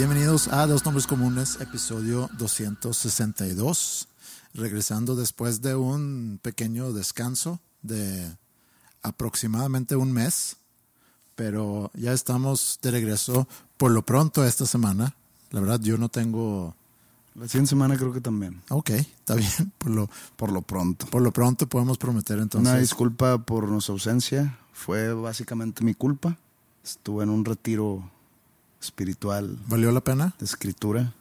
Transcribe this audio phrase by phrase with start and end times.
[0.00, 4.08] Bienvenidos a Dos Nombres Comunes, episodio 262.
[4.54, 8.34] Regresando después de un pequeño descanso de
[9.02, 10.56] aproximadamente un mes,
[11.34, 13.46] pero ya estamos de regreso
[13.76, 15.14] por lo pronto esta semana.
[15.50, 16.74] La verdad, yo no tengo.
[17.34, 18.62] La siguiente semana creo que también.
[18.70, 19.70] Ok, está bien.
[19.76, 21.04] Por lo, Por lo pronto.
[21.08, 22.70] por lo pronto podemos prometer entonces.
[22.72, 24.58] Una disculpa por nuestra ausencia.
[24.72, 26.38] Fue básicamente mi culpa.
[26.82, 28.10] Estuve en un retiro
[28.80, 30.34] espiritual ¿Valió la pena?
[30.38, 31.12] de escritura.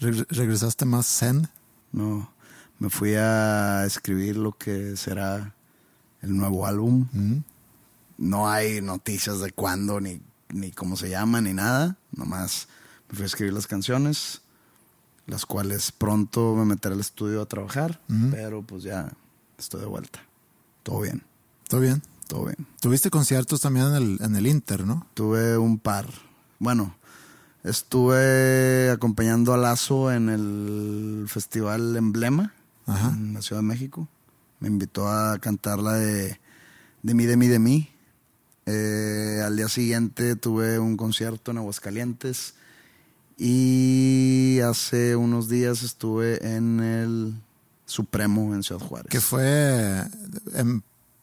[0.00, 1.48] Reg- ¿Regresaste más zen?
[1.92, 2.30] No,
[2.78, 5.54] me fui a escribir lo que será
[6.22, 7.06] el nuevo álbum.
[7.12, 7.36] Mm.
[8.18, 11.96] No hay noticias de cuándo, ni, ni cómo se llama, ni nada.
[12.12, 12.68] Nomás
[13.08, 14.42] me fui a escribir las canciones,
[15.26, 18.00] las cuales pronto me meteré al estudio a trabajar.
[18.30, 19.10] Pero pues ya
[19.58, 20.20] estoy de vuelta.
[20.82, 21.22] Todo bien,
[21.68, 22.02] ¿Todo bien?
[22.26, 22.66] todo bien.
[22.80, 25.06] Tuviste conciertos también en el, en el Inter, ¿no?
[25.14, 26.06] Tuve un par.
[26.60, 26.94] Bueno,
[27.64, 32.52] estuve acompañando a Lazo en el festival Emblema
[32.86, 33.08] Ajá.
[33.08, 34.06] en la Ciudad de México.
[34.60, 36.38] Me invitó a cantar la de
[37.02, 37.90] De mí, de mí, de mí.
[38.66, 42.54] Eh, al día siguiente tuve un concierto en Aguascalientes.
[43.38, 47.34] Y hace unos días estuve en el
[47.86, 49.08] Supremo en Ciudad Juárez.
[49.10, 50.04] Que fue
[50.52, 50.82] en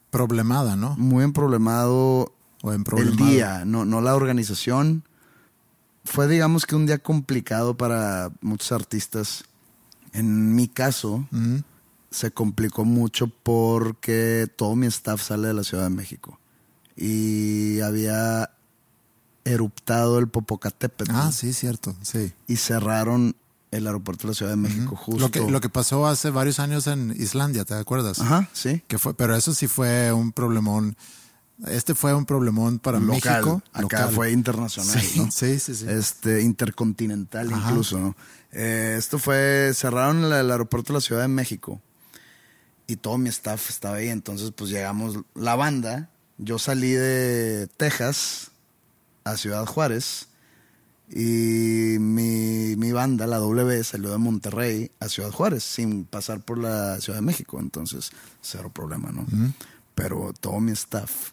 [0.09, 0.95] problemada, ¿no?
[0.97, 2.33] muy emproblemado
[2.63, 5.03] O en el día, no, no la organización.
[6.07, 9.43] Fue, digamos que un día complicado para muchos artistas.
[10.13, 11.27] En mi caso,
[12.09, 16.39] se complicó mucho porque todo mi staff sale de la Ciudad de México.
[16.95, 18.49] Y había
[19.43, 21.11] eruptado el Popocatépetl.
[21.13, 22.33] Ah, sí, cierto, sí.
[22.47, 23.35] Y cerraron
[23.71, 25.19] el aeropuerto de la Ciudad de México justo.
[25.19, 28.19] Lo que, lo que pasó hace varios años en Islandia, ¿te acuerdas?
[28.19, 28.81] Ajá, sí.
[28.87, 30.95] Que fue, pero eso sí fue un problemón.
[31.65, 33.15] Este fue un problemón para Local.
[33.15, 33.63] México.
[33.73, 34.09] Acá local.
[34.13, 35.31] fue internacional, Sí, ¿no?
[35.31, 35.85] sí, sí, sí.
[35.89, 37.69] Este, intercontinental Ajá.
[37.71, 38.15] incluso, ¿no?
[38.51, 41.81] Eh, esto fue, cerraron el, el aeropuerto de la Ciudad de México
[42.85, 48.51] y todo mi staff estaba ahí, entonces pues llegamos, la banda, yo salí de Texas
[49.25, 50.27] a Ciudad Juárez
[51.09, 56.57] y mi, mi banda, la W, salió de Monterrey a Ciudad Juárez sin pasar por
[56.57, 58.11] la Ciudad de México, entonces
[58.41, 59.25] cero problema, ¿no?
[59.95, 61.31] Pero todo mi staff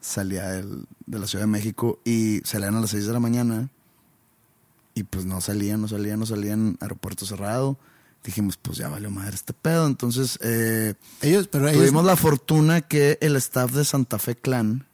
[0.00, 3.68] salía del- de la Ciudad de México y salían a las 6 de la mañana
[4.94, 7.78] y pues no salían, no salían, no salían, aeropuerto cerrado.
[8.24, 9.86] Dijimos, pues ya valió madre este pedo.
[9.86, 14.86] Entonces, eh, Ellos, pero ellos, tuvimos la fortuna que el staff de Santa Fe Clan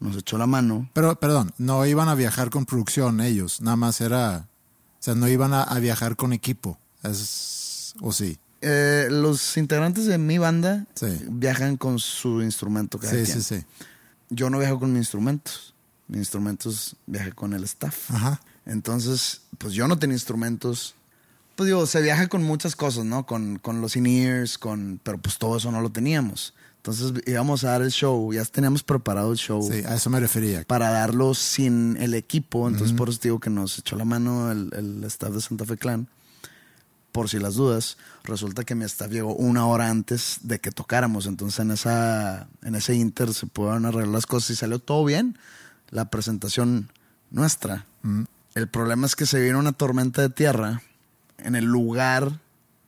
[0.00, 0.88] nos echó la mano.
[0.94, 4.46] pero perdón, no iban a viajar con producción ellos, nada más era,
[4.98, 8.38] o sea, no iban a, a viajar con equipo, es, o sí.
[8.62, 11.06] Eh, los integrantes de mi banda Sí.
[11.30, 13.42] viajan con su instrumento cada Sí, quien.
[13.42, 13.64] sí, sí.
[14.30, 15.74] Yo no viajo con mis instrumentos.
[16.08, 18.10] Mis instrumentos viajan con el staff.
[18.10, 18.40] Ajá.
[18.64, 20.94] Entonces pues yo no tenía instrumentos.
[21.54, 23.24] Pues digo, se viaja con muchas cosas, ¿no?
[23.24, 26.52] Con, con los in-ears, con, pero pues todo eso no lo teníamos.
[26.76, 30.20] Entonces íbamos a dar el show, ya teníamos preparado el show Sí, a eso me
[30.20, 30.62] refería.
[30.64, 32.68] para darlo sin el equipo.
[32.68, 35.76] Entonces, por eso digo que nos echó la mano el, el staff de Santa Fe
[35.76, 36.08] Clan.
[37.16, 41.24] Por si las dudas, resulta que mi staff llegó una hora antes de que tocáramos.
[41.24, 45.38] Entonces, en, esa, en ese inter se pudieron arreglar las cosas y salió todo bien.
[45.88, 46.90] La presentación
[47.30, 47.86] nuestra.
[48.54, 50.82] El problema es que se vino una tormenta de tierra
[51.38, 52.38] en el lugar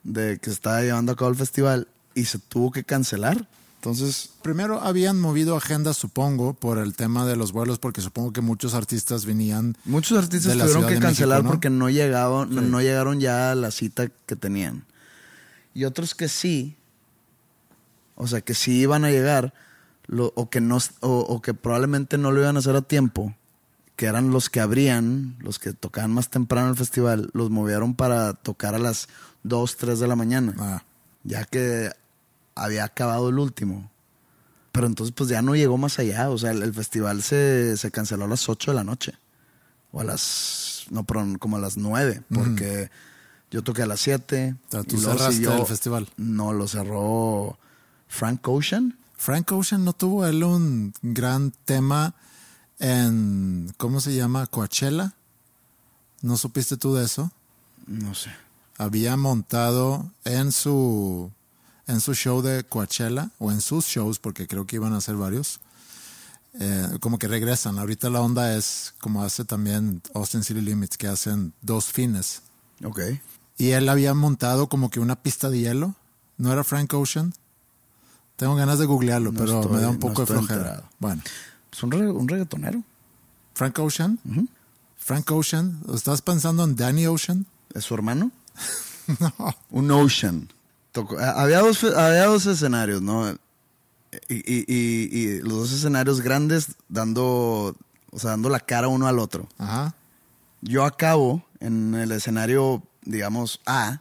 [0.04, 3.48] de que se estaba llevando a cabo el festival y se tuvo que cancelar.
[3.78, 8.40] Entonces, Primero habían movido agendas, supongo, por el tema de los vuelos, porque supongo que
[8.40, 9.76] muchos artistas venían.
[9.84, 11.50] Muchos artistas de la tuvieron que cancelar México, ¿no?
[11.50, 14.84] porque no llegaban, no, no llegaron ya a la cita que tenían.
[15.74, 16.76] Y otros que sí,
[18.16, 19.54] o sea, que sí iban a llegar,
[20.06, 23.34] lo- o, que no, o, o que probablemente no lo iban a hacer a tiempo,
[23.94, 28.34] que eran los que abrían, los que tocaban más temprano el festival, los movieron para
[28.34, 29.08] tocar a las
[29.44, 30.82] 2, 3 de la mañana, Ah,
[31.22, 31.90] ya que
[32.62, 33.90] había acabado el último.
[34.72, 37.90] Pero entonces pues ya no llegó más allá, o sea, el, el festival se, se
[37.90, 39.14] canceló a las 8 de la noche.
[39.90, 42.90] O a las, no, perdón, como a las 9, porque
[43.50, 44.56] yo toqué a las 7.
[44.68, 46.08] O sea, tú cerraste el festival.
[46.16, 47.58] No, lo cerró
[48.06, 48.98] Frank Ocean.
[49.16, 52.14] Frank Ocean no tuvo él un gran tema
[52.78, 53.72] en.
[53.78, 54.46] ¿Cómo se llama?
[54.46, 55.14] Coachella.
[56.20, 57.32] ¿No supiste tú de eso?
[57.86, 58.30] No sé.
[58.76, 61.30] había montado en su
[61.88, 65.16] en su show de Coachella o en sus shows porque creo que iban a hacer
[65.16, 65.58] varios
[66.60, 71.06] eh, como que regresan ahorita la onda es como hace también Austin City Limits que
[71.08, 72.42] hacen dos fines
[72.84, 73.00] Ok.
[73.58, 75.94] y él había montado como que una pista de hielo
[76.36, 77.32] no era Frank Ocean
[78.36, 80.60] tengo ganas de googlearlo No pero estoy- me da un no poco de estoy flojera
[80.60, 80.88] enterado.
[81.00, 81.22] bueno
[81.72, 82.82] Es un, re- un reggaetonero.
[83.54, 84.18] Frank Ocean
[84.96, 87.46] Frank Ocean ¿estás pensando en Danny Ocean?
[87.74, 88.30] ¿Es su hermano?
[89.20, 89.32] no
[89.70, 90.48] Un Ocean.
[90.92, 93.30] Tocó- ah, había, dos, había dos escenarios, ¿no?
[94.28, 97.76] Y, y- y- y los dos escenarios grandes dando,
[98.10, 99.48] o sea, dando la cara uno al otro.
[99.58, 99.94] ajá
[100.62, 104.00] Yo acabo en el escenario, digamos, A,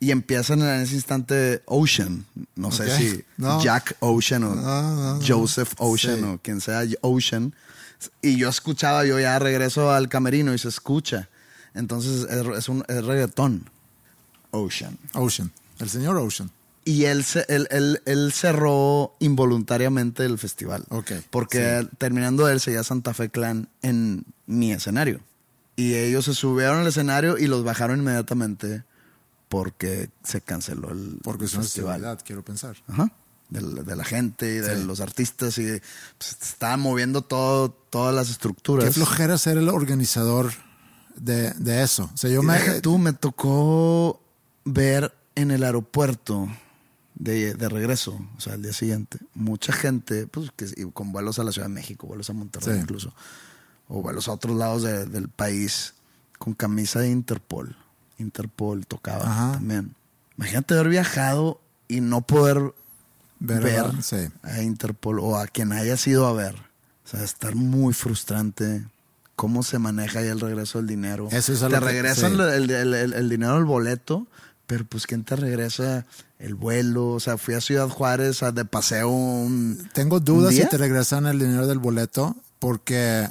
[0.00, 2.24] y empiezan en ese instante Ocean.
[2.54, 3.60] No sé si No.
[3.62, 5.20] Jack Ocean o No, no, no.
[5.26, 6.24] Joseph Ocean Sí.
[6.24, 7.54] o quien sea Ocean.
[8.22, 11.28] Y yo escuchaba, yo ya regreso al camerino y se escucha.
[11.74, 13.68] Entonces es, es un es reggaetón.
[14.52, 14.96] Ocean.
[15.14, 16.50] Ocean el señor Ocean
[16.84, 20.84] Y él, él, él- él cerró involuntariamente el festival.
[20.90, 25.20] Ok, Porque terminando él seguía Santa Fe Clan en mi escenario.
[25.76, 28.84] Y ellos se subieron al escenario y los bajaron inmediatamente
[29.48, 32.00] porque se canceló el Porque es una festival.
[32.00, 32.76] ciudad, quiero pensar.
[32.88, 33.10] Ajá.
[33.50, 34.84] De, la- de la gente y de Sí.
[34.84, 35.64] los artistas y
[36.18, 38.84] pues, se estaban moviendo todo, todas las estructuras.
[38.86, 40.52] Qué flojera ser el organizador
[41.16, 42.10] de, de eso.
[42.12, 42.58] O sea, yo Y me.
[42.80, 44.20] tú, me tocó
[44.64, 46.48] ver en el aeropuerto
[47.14, 51.38] de, de regreso, o sea, el día siguiente, mucha gente, pues, que, y con vuelos
[51.38, 52.80] a la Ciudad de México, vuelos a Monterrey Sí.
[52.82, 53.12] incluso,
[53.88, 55.94] o vuelos a otros lados de- del país,
[56.38, 57.76] con camisa de Interpol.
[58.18, 59.52] Interpol tocaba Ajá.
[59.52, 59.94] también.
[60.36, 62.72] Imagínate haber viajado y no poder
[63.40, 64.28] Ver, ver, sí.
[64.42, 66.54] a Interpol o a quien haya ido a ver.
[67.04, 68.84] O sea, estar muy frustrante.
[69.36, 71.28] ¿Cómo se maneja ahí el regreso del dinero?
[71.30, 72.40] Eso es te que- regresan sí.
[72.40, 74.26] el, el- el- el dinero del boleto,
[74.66, 76.06] pero pues ¿quién te regresa
[76.38, 77.08] el vuelo?
[77.08, 79.88] O sea, fui a Ciudad Juárez a- de paseo un...
[79.92, 83.28] Tengo dudas ¿Un si te regresan el dinero del boleto porque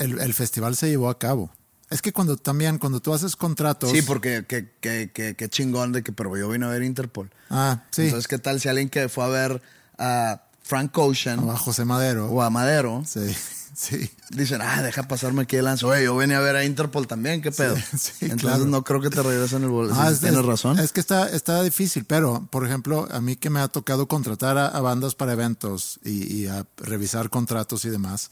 [0.00, 1.50] el, el festival se llevó a cabo.
[1.90, 3.90] Es que cuando también, cuando tú haces contratos.
[3.90, 7.30] Sí, porque qué que, que, que chingón de que, pero yo vine a ver Interpol.
[7.50, 8.02] Ah, sí.
[8.06, 9.62] Entonces, ¿qué tal si alguien que fue a ver
[9.98, 12.26] a Frank Ocean o a José Madero.
[12.26, 13.20] o a Madero Sí,
[13.76, 14.10] sí.
[14.30, 15.84] Dicen, ah, deja pasarme aquí el lance.
[15.86, 17.76] Oye, yo venía a ver a Interpol también, ¿qué pedo?
[17.96, 18.64] sí, Entonces claro.
[18.64, 19.94] no creo que te regresen el boleto.
[19.98, 20.78] Ah, Sí, tienes es- razón.
[20.78, 24.56] Es que está, está difícil, pero, por ejemplo, a mí que me ha tocado contratar
[24.58, 28.30] a, a bandas para eventos y, y a revisar contratos y demás,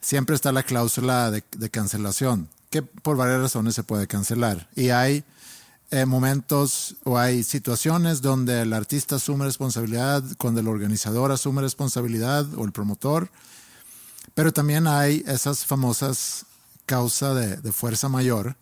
[0.00, 4.68] siempre está la cláusula de, de cancelación, que por varias razones se puede cancelar.
[4.76, 5.24] Y hay
[5.90, 12.46] eh, momentos o hay situaciones donde el artista asume responsabilidad, cuando el organizador asume responsabilidad
[12.56, 13.30] o el promotor,
[14.34, 16.44] pero también hay esas famosas
[16.86, 18.56] causas de, de fuerza mayor,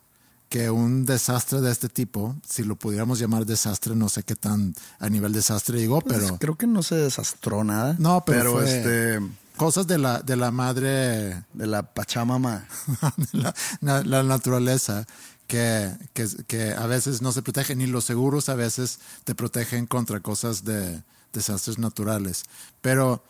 [0.49, 4.75] que un desastre de este tipo, si lo pudiéramos llamar desastre, no sé qué tan
[5.01, 7.97] a nivel desastre llegó, Pues, pero creo que no se desastró nada.
[7.99, 9.19] no, pero, fue este,
[9.57, 12.65] cosas de la, de la madre, de la Pachamama.
[13.33, 15.05] de la, na- la naturaleza,
[15.47, 19.87] que, que, que a veces no se protegen, ni los seguros a veces te protegen
[19.87, 22.45] contra cosas de desastres naturales.
[22.81, 23.23] Pero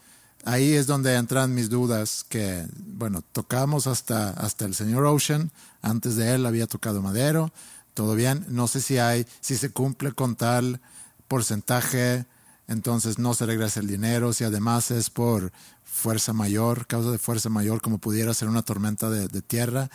[0.44, 5.50] ahí es donde entran mis dudas que, bueno, tocamos hasta, hasta el señor Ocean,
[5.82, 7.52] antes de él había tocado Madero,
[7.94, 10.80] todo bien, no sé si hay, si se cumple con tal
[11.28, 12.26] porcentaje,
[12.68, 15.52] entonces no se regresa el dinero, si además es por
[15.84, 19.88] fuerza mayor, causa de fuerza mayor, como pudiera ser una tormenta de, de tierra.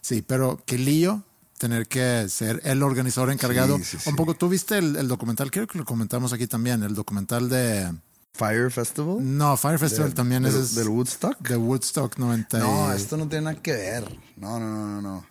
[0.00, 1.24] Sí, pero qué lío
[1.62, 3.78] tener que ser el organizador encargado.
[3.78, 4.10] Sí, sí, sí.
[4.10, 7.48] Un poco, tú viste el, el documental, creo que lo comentamos aquí también, el documental
[7.48, 7.92] de...
[8.34, 9.18] Fire Festival.
[9.20, 10.74] No, Fire Festival De- también es...
[10.74, 11.38] del Woodstock.
[11.38, 12.58] De Woodstock 90.
[12.58, 14.18] No, esto no tiene nada que ver.
[14.36, 15.26] No, no, no, no, no.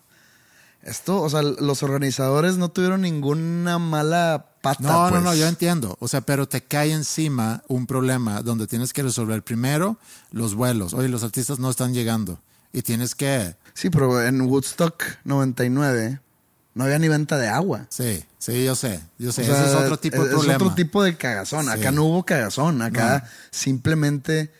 [0.83, 4.81] Esto, o sea, los organizadores no tuvieron ninguna mala pata.
[4.81, 5.21] No, no, pues.
[5.23, 5.95] no, yo entiendo.
[5.99, 9.97] O sea, pero te cae encima un problema donde tienes que resolver primero
[10.31, 10.93] los vuelos.
[10.93, 12.39] Oye, los artistas no están llegando.
[12.73, 13.55] Y tienes que...
[13.73, 16.19] Sí, pero en Woodstock 99
[16.73, 17.85] no había ni venta de agua.
[17.89, 18.99] Sí, sí, yo sé.
[19.17, 19.41] Yo sé.
[19.43, 20.55] O sea, Ese es otro tipo de es problema.
[20.55, 21.69] otro tipo de cagazón.
[21.69, 21.95] Acá Sí.
[21.95, 22.81] no hubo cagazón.
[22.81, 24.51] Acá simplemente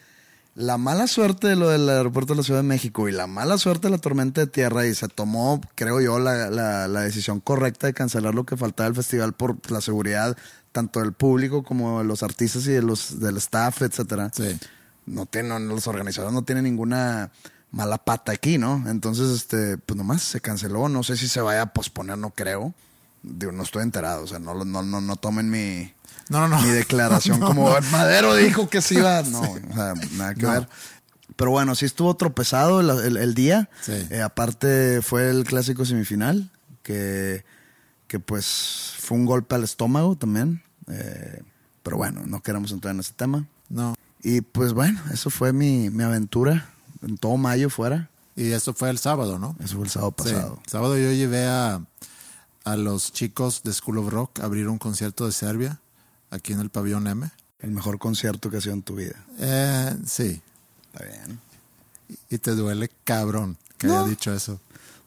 [0.56, 3.58] la mala suerte de lo del aeropuerto de la Ciudad de México y la mala
[3.58, 7.40] suerte de la tormenta de tierra y se tomó, creo yo, la, la- la decisión
[7.40, 10.36] correcta de cancelar lo que faltaba del festival por la seguridad
[10.74, 14.32] tanto del público como de los artistas y de los, del staff, etcétera.
[14.34, 14.58] Sí.
[15.06, 17.32] No tienen, los organizadores no tienen ninguna
[17.72, 18.84] mala pata aquí, ¿no?
[18.90, 20.90] Entonces, este, pues nomás se canceló.
[20.90, 22.74] No sé si se vaya a posponer, no creo.
[23.24, 25.94] Digo, no estoy enterado, o sea, no, no, no, no tomen mi,
[26.30, 26.62] No, no, no.
[26.62, 27.70] mi declaración como.
[27.92, 29.22] Madero dijo que sí iba.
[29.24, 30.68] No, o sea, nada que ver.
[31.36, 33.70] Pero bueno, sí estuvo tropezado el, el- el día.
[33.82, 33.94] Sí.
[34.10, 36.52] Eh, aparte fue el clásico semifinal,
[36.84, 37.46] que,
[38.08, 40.62] que pues fue un golpe al estómago también.
[40.88, 41.42] Eh,
[41.84, 43.46] pero bueno, no queremos entrar en ese tema.
[43.70, 43.96] No.
[44.22, 46.70] Y pues bueno, eso fue mi, mi aventura.
[47.02, 48.10] En todo mayo fuera.
[48.36, 49.56] Y eso fue el sábado, ¿no?
[49.64, 50.24] Eso fue el sábado Sí.
[50.24, 50.60] pasado.
[50.68, 51.82] Sábado yo llevé a,
[52.64, 55.80] a los chicos de School of Rock a abrir un concierto de Serbia
[56.30, 57.30] aquí en el pabellón M.
[57.60, 59.16] El mejor concierto que ha sido en tu vida.
[59.40, 60.42] Eh, sí.
[60.94, 61.40] Está bien.
[62.30, 64.00] Y te duele cabrón que No.
[64.00, 64.60] haya dicho eso.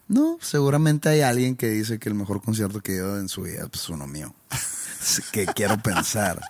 [0.06, 3.66] No, seguramente hay alguien que dice que el mejor concierto que dio en su vida
[3.68, 4.34] pues, es uno mío.
[5.32, 6.40] Que quiero pensar.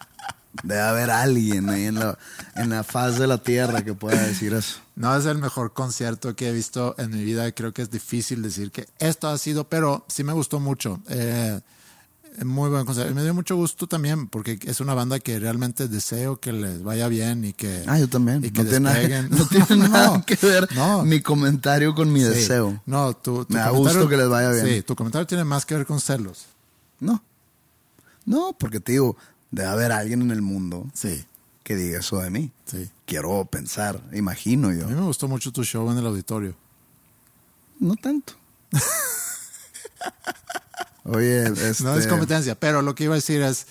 [0.63, 2.17] Debe haber alguien ahí en la,
[2.55, 4.79] en la faz de la tierra que pueda decir eso.
[4.95, 7.51] No es el mejor concierto que he visto en mi vida.
[7.53, 11.01] Creo que es difícil decir que esto ha sido, pero sí me gustó mucho.
[11.09, 11.61] Eh,
[12.45, 13.11] muy buen concierto.
[13.13, 16.83] Y Me dio mucho gusto también porque es una banda que realmente deseo que les
[16.83, 17.85] vaya bien y que.
[17.87, 18.45] Ah, yo también.
[18.45, 21.05] Y que no, tiene no tiene nada que ver no.
[21.05, 22.27] mi comentario con mi Sí.
[22.29, 22.81] deseo.
[22.87, 24.67] No, tu, tu Me da gusto que les vaya bien.
[24.67, 26.47] Sí, tu comentario tiene más que ver con celos.
[27.01, 27.23] No.
[28.27, 29.17] No, porque te digo,
[29.55, 31.25] debe haber alguien en el mundo Sí,
[31.63, 32.51] que diga eso de mí.
[32.67, 32.91] sí.
[33.07, 34.87] Quiero pensar, imagino yo.
[34.87, 36.55] A mí me gustó mucho tu show en el auditorio.
[37.79, 38.35] No tanto.
[41.05, 41.85] Oye, este...
[41.85, 43.67] No es competencia, pero lo que iba a decir es,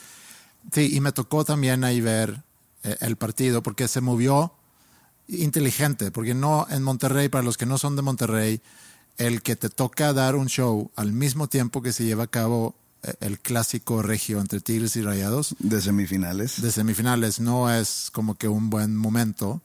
[0.71, 2.43] sí, y me tocó también ahí ver
[2.83, 4.53] eh, el partido porque se movió
[5.27, 8.61] inteligente, porque no en Monterrey, para los que no son de Monterrey,
[9.17, 12.75] el que te toca dar un show al mismo tiempo que se lleva a cabo
[13.19, 16.61] el clásico regio entre Tigres y Rayados De semifinales.
[16.61, 19.61] de semifinales no es como que un buen momento.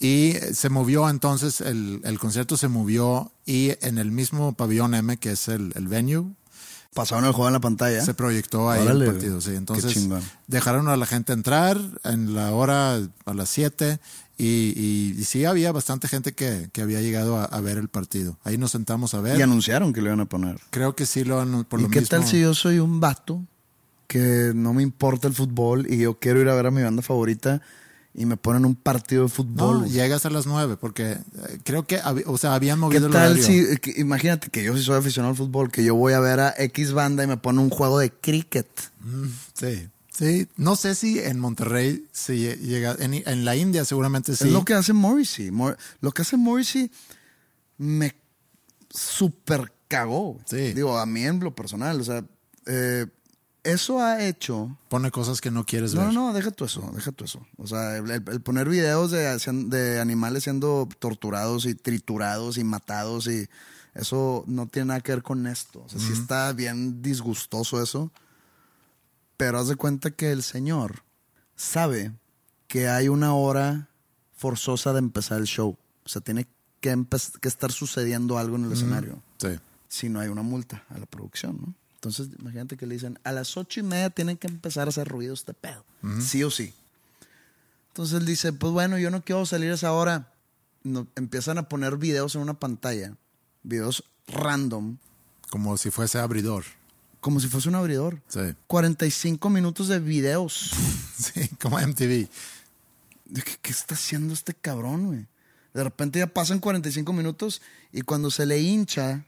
[0.00, 5.16] Y se movió entonces, el, el concierto se movió y en el mismo pabellón M,
[5.16, 6.24] que es el, el venue,
[6.94, 8.04] Pasaron el juego en la pantalla.
[8.04, 9.54] se proyectó ahí Órale, el partido, sí.
[9.54, 10.08] Entonces
[10.46, 14.00] dejaron a la gente entrar en la hora a las 7
[14.38, 17.88] y, y- y sí había bastante gente que, que había llegado a, a ver el
[17.88, 18.38] partido.
[18.44, 19.36] Ahí nos sentamos a ver.
[19.38, 20.58] Y anunciaron que lo iban a poner.
[20.70, 22.18] Creo que sí lo han por ¿Y lo qué mismo.
[22.18, 23.44] tal si yo soy un vato
[24.06, 27.02] que no me importa el fútbol y yo quiero ir a ver a mi banda
[27.02, 27.60] favorita
[28.14, 29.80] y me ponen un partido de fútbol?
[29.80, 31.18] No, llegas a las 9 porque eh,
[31.64, 34.82] creo que o sea, habían ¿Qué movido el tal si, que- imagínate que yo sí
[34.82, 37.58] soy aficionado al fútbol, que yo voy a ver a X banda y me ponen
[37.60, 38.66] un juego de cricket?
[39.54, 39.88] Sí,
[40.18, 40.48] sí.
[40.56, 42.96] No sé si en Monterrey se lle- llega.
[42.98, 44.44] En, en la India seguramente sí.
[44.44, 45.50] Es lo que hace Morrissey.
[45.50, 46.90] Mor- lo que hace Morrissey
[47.78, 48.14] me
[48.90, 50.38] super cagó.
[50.46, 50.72] Sí.
[50.74, 52.24] Digo, a mí en lo personal, o sea,
[52.66, 53.06] eh,
[53.64, 56.12] eso ha hecho Pone cosas que no quieres No, ver.
[56.14, 57.46] no, deja tú eso, deja tú eso.
[57.56, 59.20] O sea, el, el poner videos de,
[59.66, 63.46] de animales siendo torturados y triturados y matados y
[63.94, 65.82] eso no tiene nada que ver con esto.
[65.84, 68.10] O sea, sí está bien disgustoso eso.
[69.38, 71.02] Pero haz de cuenta que el señor
[71.56, 72.12] sabe
[72.66, 73.88] que hay una hora
[74.36, 75.78] forzosa de empezar el show.
[76.04, 76.46] O sea, tiene
[76.80, 76.96] que,
[77.40, 79.58] que estar sucediendo algo en el escenario Sí.
[79.88, 81.74] si no hay una multa a la producción, ¿no?
[81.94, 85.08] Entonces, imagínate que le dicen, a las ocho y media tienen que empezar a hacer
[85.08, 85.84] ruidos de pedo.
[86.20, 86.72] Sí o sí.
[87.88, 90.32] Entonces él dice, pues bueno, yo no quiero salir a esa hora.
[90.84, 93.16] No, empiezan a poner videos en una pantalla,
[93.64, 94.98] videos random,
[95.50, 96.64] Como si fuese abridor.
[97.28, 98.22] Como si fuese un abridor.
[98.28, 98.40] Sí.
[98.68, 100.70] 45 minutos de videos.
[101.18, 102.26] Sí, como MTV.
[103.34, 105.26] que, ¿qué está haciendo este cabrón, güey?
[105.74, 107.60] De repente ya pasan 45 minutos
[107.92, 109.26] y cuando se le hincha,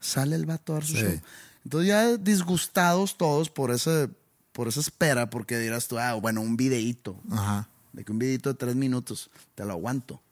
[0.00, 1.02] sale el vato a dar su Sí.
[1.02, 1.20] show.
[1.64, 4.08] Entonces ya disgustados todos por ese,
[4.52, 7.20] por esa espera, porque dirás tú, ah, bueno, un videíto.
[7.30, 7.68] Ajá.
[7.92, 10.22] De que un videito de tres minutos, te lo aguanto.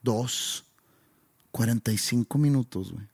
[0.00, 0.64] Dos,
[1.50, 3.04] 45 minutos, güey.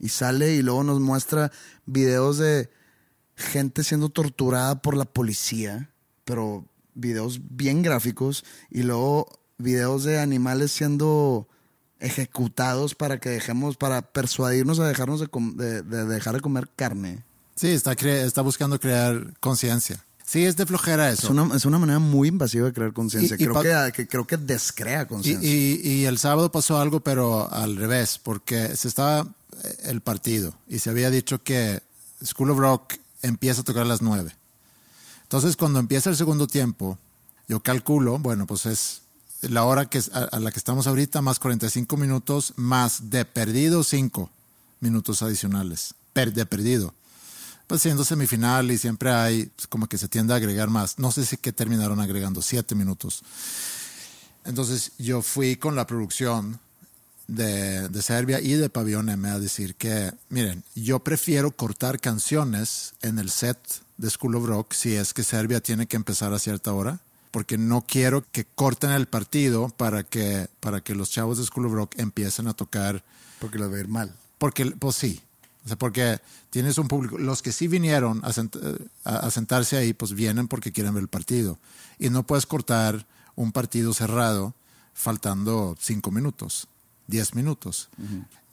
[0.00, 1.50] Y sale y luego nos muestra
[1.86, 2.70] videos de
[3.36, 5.90] gente siendo torturada por la policía,
[6.24, 6.64] pero
[6.94, 8.44] videos bien gráficos.
[8.70, 9.28] Y luego
[9.58, 11.48] videos de animales siendo
[12.00, 17.24] ejecutados para que dejemos, para persuadirnos a dejarnos de, de- de dejar de comer carne.
[17.56, 20.02] Sí, está, cre- está buscando crear conciencia.
[20.24, 21.26] Sí, es de flojera eso.
[21.26, 23.36] Es una, es una manera muy invasiva de crear conciencia.
[23.36, 25.48] Creo, que, que- creo que descrea conciencia.
[25.50, 29.26] y- y el sábado pasó algo, pero al revés, porque se estaba
[29.84, 31.82] el partido y se había dicho que
[32.24, 34.34] School of Rock empieza a tocar a las 9.
[35.22, 36.98] Entonces, cuando empieza el segundo tiempo,
[37.48, 39.02] yo calculo, bueno, pues es
[39.42, 44.30] la hora que a, la que estamos ahorita, más 45 minutos, más de perdido 5
[44.80, 45.94] minutos adicionales.
[46.12, 46.94] Per- perdido.
[47.66, 50.98] Pues siendo semifinal y siempre hay, pues, como que se tiende a agregar más.
[50.98, 53.22] No sé si que terminaron agregando 7 minutos.
[54.44, 56.58] Entonces yo fui con la producción
[57.28, 62.94] de, de Serbia y de Pabellón M a decir que, miren, yo prefiero cortar canciones
[63.02, 63.58] en el set
[63.98, 67.58] de School of Rock si es que Serbia tiene que empezar a cierta hora, porque
[67.58, 71.72] no quiero que corten el partido para que, para que los chavos de School of
[71.74, 73.04] Rock empiecen a tocar
[73.40, 74.12] Porque lo va a ir mal.
[74.38, 75.20] porque, pues sí.
[75.64, 76.18] O sea, porque
[76.48, 77.18] tienes un público.
[77.18, 78.58] Los que sí vinieron a, sent-
[79.04, 81.58] a- a sentarse ahí, pues vienen porque quieren ver el partido.
[81.98, 83.04] Y no puedes cortar
[83.36, 84.54] un partido cerrado
[84.94, 86.68] faltando cinco minutos,
[87.08, 87.88] diez minutos.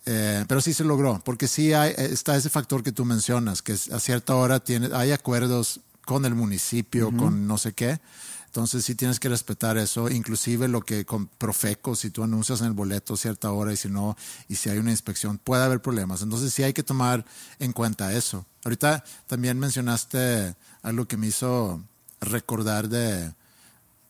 [0.07, 3.73] Eh, pero sí se logró, porque sí hay, está ese factor que tú mencionas, que
[3.73, 7.99] a cierta hora tiene, hay acuerdos con el municipio, con no sé qué.
[8.45, 12.67] Entonces sí tienes que respetar eso, inclusive lo que con Profeco, si tú anuncias en
[12.67, 14.15] el boleto a cierta hora y si no,
[14.47, 16.21] y si hay una inspección, puede haber problemas.
[16.21, 17.25] Entonces sí hay que tomar
[17.59, 18.45] en cuenta eso.
[18.63, 21.83] Ahorita también mencionaste algo que me hizo
[22.21, 23.33] recordar de,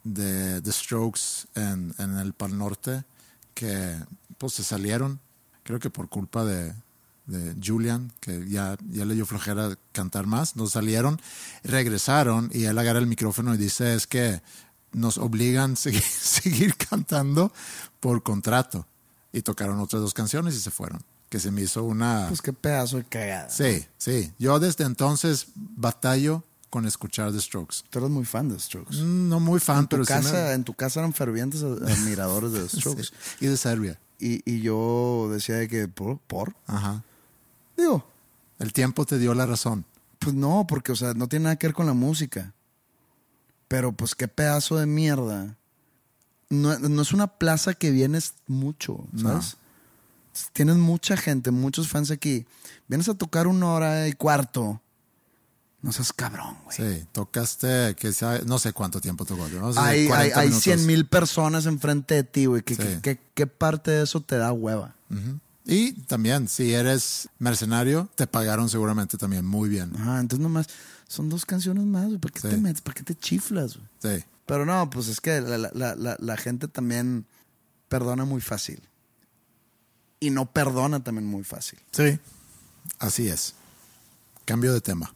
[0.03, 3.03] de The Strokes en, en el Pal Norte,
[3.55, 3.95] que
[4.37, 5.19] pues se salieron,
[5.63, 6.75] creo que por culpa de,
[7.25, 11.19] de Julian, que ya, ya le dio flojera cantar más, nos salieron,
[11.63, 14.41] regresaron y él agarra el micrófono y dice es que
[14.91, 17.51] nos obligan a seguir, seguir cantando
[17.99, 18.85] por contrato.
[19.33, 22.27] Y tocaron otras dos canciones y se fueron, que se me hizo una...
[22.29, 23.49] Pues qué pedazo de cagada.
[23.49, 24.31] sí, sí.
[24.39, 26.43] Yo desde entonces batallo
[26.75, 27.77] con escuchar The Strokes.
[27.89, 28.97] Tú eres muy fan de Strokes.
[28.97, 31.63] Mm, No muy fan, en, tu pero sí me- casa, en tu casa eran fervientes
[31.63, 33.03] admiradores de Strokes.
[33.05, 33.11] Sí.
[33.39, 33.97] Y de Serbia.
[34.19, 36.17] Y, y yo decía de que, ¿por?
[36.19, 36.53] ¿por?
[36.67, 37.01] Ajá.
[37.77, 38.05] Digo,
[38.59, 39.85] El tiempo te dio la razón.
[40.19, 42.53] pues no, porque, o sea, no tiene nada que ver con la música.
[43.69, 45.55] Pero, pues, qué pedazo de mierda.
[46.49, 49.57] No, no es una plaza que vienes mucho, ¿sabes?
[50.53, 52.45] Tienes mucha gente, muchos fans aquí.
[52.87, 54.81] Vienes a tocar una hora y cuarto.
[55.85, 56.75] No seas cabrón, güey.
[56.75, 59.47] Sí, tocaste, que sea- no sé cuánto tiempo tocó.
[59.49, 59.71] ¿no?
[59.71, 60.63] sé, Hay, hay, 40 hay minutos.
[60.63, 62.63] 100 mil personas enfrente de ti, güey.
[62.63, 62.81] ¿Qué, Sí.
[62.81, 64.95] qué- qué- qué parte de eso te da hueva?
[65.63, 69.91] Y también, si eres mercenario, te pagaron seguramente también muy bien.
[69.95, 70.67] Ajá, entonces nomás
[71.07, 72.17] son dos canciones más, güey.
[72.17, 72.49] ¿Por qué Sí.
[72.49, 72.81] te metes?
[72.81, 74.17] ¿Por qué te chiflas, güey?
[74.19, 74.25] Sí.
[74.45, 77.25] Pero no, pues es que la, la- la- la gente también
[77.89, 78.81] perdona muy fácil.
[80.19, 81.79] Y no perdona también muy fácil.
[81.91, 82.19] Sí.
[82.99, 83.53] Así es.
[84.45, 85.13] Cambio de tema.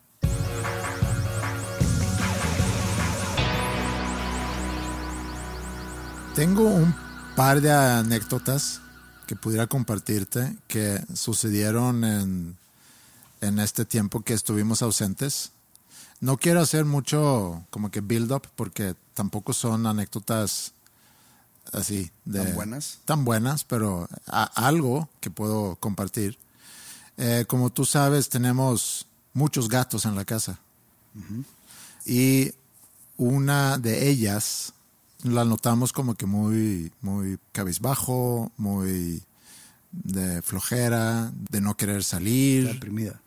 [6.40, 6.96] Tengo un
[7.36, 8.80] par de anécdotas
[9.28, 12.58] que pudiera compartirte que sucedieron en,
[13.42, 15.52] en este tiempo que estuvimos ausentes.
[16.22, 20.72] No quiero hacer mucho como que build up porque tampoco son anécdotas
[21.74, 23.00] así de ¿Tan buenas?
[23.04, 26.38] tan buenas, pero a- algo que puedo compartir.
[27.18, 30.58] Eh, como tú sabes, tenemos muchos gatos en la casa.
[32.06, 32.54] Y
[33.18, 34.72] una de ellas
[35.24, 39.24] la notamos como que muy, muy cabizbajo, muy
[39.92, 42.68] de flojera, de no querer salir.
[42.68, 43.22] Deprimida.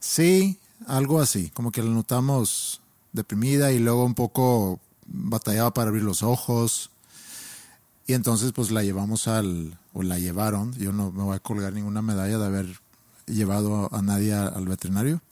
[0.00, 2.80] Sí, algo así, como que la notamos
[3.12, 6.90] deprimida y luego un poco batallaba para abrir los ojos.
[8.06, 11.72] Y entonces pues la llevamos al, o la llevaron, yo no me voy a colgar
[11.72, 12.80] ninguna medalla de haber
[13.26, 15.22] llevado a nadie al veterinario.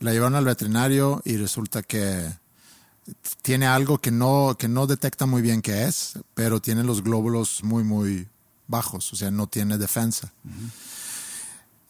[0.00, 2.26] La llevaron al veterinario y resulta que
[3.42, 7.62] tiene algo que no, que no detecta muy bien qué es, pero tiene los glóbulos
[7.62, 8.28] muy, muy
[8.66, 10.32] bajos, o sea, no tiene defensa.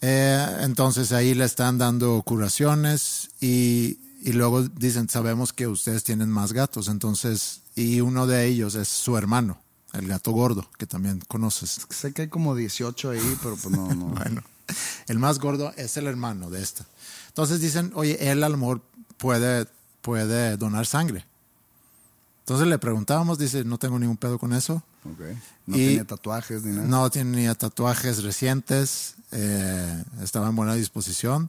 [0.00, 6.30] Eh, entonces ahí le están dando curaciones y, y luego dicen, sabemos que ustedes tienen
[6.30, 9.60] más gatos, entonces, y uno de ellos es su hermano,
[9.92, 11.80] el gato gordo, que también conoces.
[11.90, 14.06] Sé que hay como 18 ahí, pero pues no, no.
[14.14, 14.42] Bueno,
[15.08, 16.86] el más gordo es el hermano de esta.
[17.28, 18.82] Entonces dicen, oye, él a lo mejor
[19.16, 19.66] puede,
[20.00, 21.24] puede donar sangre.
[22.40, 24.82] Entonces le preguntábamos, dice, no tengo ningún pedo con eso.
[25.66, 26.86] No Y- tenía tatuajes ni nada.
[26.88, 31.48] No tenía tatuajes recientes, eh, estaba en buena disposición.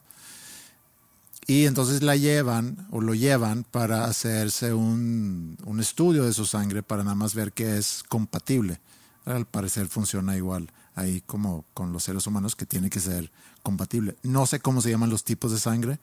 [1.48, 6.84] Y entonces la llevan o lo llevan para hacerse un, un estudio de su sangre
[6.84, 8.80] para nada más ver que es compatible.
[9.26, 13.32] Al parecer funciona igual ahí como con los seres humanos que tiene que ser
[13.64, 14.18] compatible.
[14.24, 16.00] No sé cómo se llaman los tipos de sangre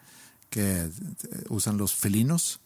[0.51, 0.91] que eh,
[1.49, 2.61] usan los felinos,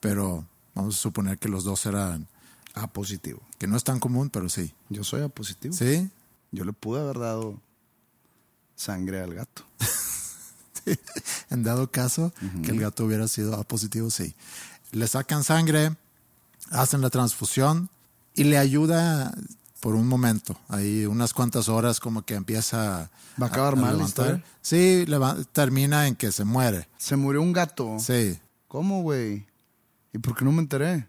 [0.00, 2.26] pero vamos a suponer que los dos eran,
[2.74, 3.40] A positivo.
[3.58, 4.72] que no es tan común, pero sí.
[4.88, 5.74] Yo soy A positivo.
[5.74, 6.10] ¿Sí?
[6.52, 7.60] Yo le pude haber dado
[8.76, 9.64] sangre al gato.
[11.50, 14.34] En dado caso que el gato hubiera sido A positivo, sí.
[14.92, 15.96] Le sacan sangre,
[16.70, 17.88] hacen la transfusión
[18.34, 19.34] y le ayuda
[19.84, 24.04] por un momento, ahí unas cuantas horas como que empieza ¿Va a acabar mal la
[24.04, 24.42] historia?
[24.62, 26.88] Sí, leva- termina en que se muere.
[26.96, 27.98] Se murió un gato.
[28.00, 28.38] Sí.
[28.66, 29.44] ¿Cómo, güey?
[30.14, 31.06] ¿Y por qué no me enteré?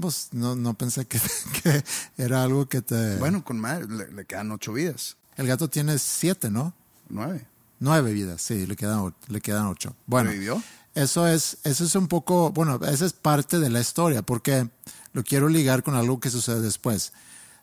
[0.00, 1.20] Pues no, no pensé que,
[1.62, 1.84] que
[2.18, 3.14] era algo que te...
[3.18, 5.16] Bueno, con madre, le, le quedan ocho vidas.
[5.36, 6.74] El gato tiene siete, ¿no?
[7.08, 7.46] Nueve.
[7.78, 9.94] Nueve vidas, sí, le quedan, le quedan ocho.
[10.04, 10.60] Bueno, ¿Revivió?
[10.96, 14.68] eso es, eso es un poco, bueno, esa es parte de la historia, porque
[15.12, 17.12] lo quiero ligar con algo que sucede después.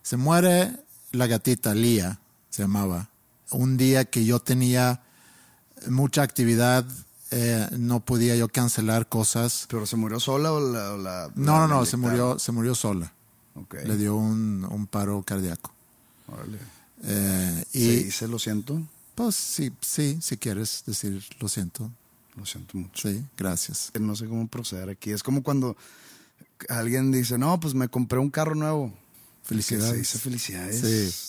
[0.04, 0.76] Se muere
[1.12, 3.10] la gatita, Lía, se llamaba,
[3.52, 5.02] un día que yo tenía
[5.88, 6.86] mucha actividad,
[7.32, 9.66] eh, no podía yo cancelar cosas.
[9.70, 10.92] ¿Pero se murió sola o la.?
[10.94, 13.12] o la- No, no, no, se murió, se murió sola.
[13.56, 13.76] Ok.
[13.86, 15.72] Le dio un, un paro cardíaco.
[16.28, 16.58] Órale.
[17.06, 18.82] Eh, ¿Se y dice lo siento?
[19.16, 21.90] pues sí, sí, si quieres decir lo siento.
[22.36, 23.08] Lo siento mucho.
[23.10, 23.92] Sí, gracias.
[24.00, 25.12] No sé cómo proceder aquí.
[25.12, 25.78] Es como cuando
[26.68, 28.92] alguien dice, no, pues me compré un carro nuevo.
[29.44, 29.90] Felicidades.
[29.92, 30.80] Se dice felicidades.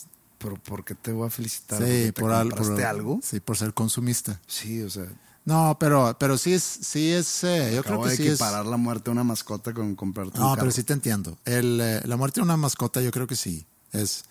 [0.02, 0.06] Sí.
[0.38, 1.78] Pero ¿por qué te voy a felicitar?
[1.78, 3.20] Sí, ¿Porque te por, al- por algo?
[3.22, 4.40] Sí, por ser consumista.
[4.46, 5.06] Sí, o sea,
[5.46, 8.28] No, pero, pero sí es, sí es, eh, yo creo que de sí es.
[8.34, 10.60] equiparar la muerte de una mascota con comprarte un No, carro.
[10.60, 11.38] pero sí te entiendo.
[11.44, 13.66] El, eh, la muerte de una mascota, yo creo que sí.
[13.92, 14.24] Es,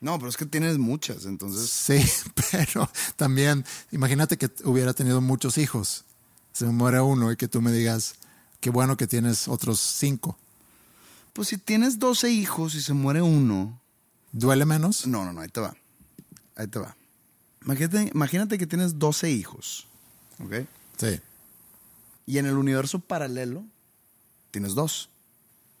[0.00, 1.70] No, pero es que tienes muchas, entonces...
[1.70, 2.04] sí,
[2.50, 6.04] pero también, imagínate que hubiera tenido muchos hijos.
[6.52, 8.14] Se me muere uno y que tú me digas,
[8.60, 10.36] qué bueno que tienes otros cinco.
[11.32, 13.80] Pues si tienes 12 hijos y se muere uno...
[14.32, 15.06] ¿Duele menos?
[15.06, 15.74] No, no, no, ahí te va.
[16.56, 16.96] Ahí te va.
[17.64, 19.86] Imagínate, imagínate que tienes 12 hijos,
[20.42, 20.66] ¿ok?
[20.98, 21.20] Sí.
[22.26, 23.64] Y en el universo paralelo
[24.50, 25.10] tienes dos.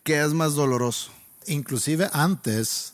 [0.04, 1.10] ¿Qué es más doloroso?
[1.46, 2.92] Inclusive antes.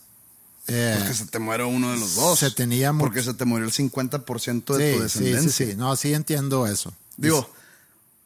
[0.67, 2.39] eh, Porque se te muere uno de los dos.
[2.39, 5.51] se tenía Porque se te murió el 50% de tu sí, sí, descendencia.
[5.65, 5.77] sí, sí.
[5.77, 6.93] No, sí entiendo eso.
[7.17, 7.49] Digo,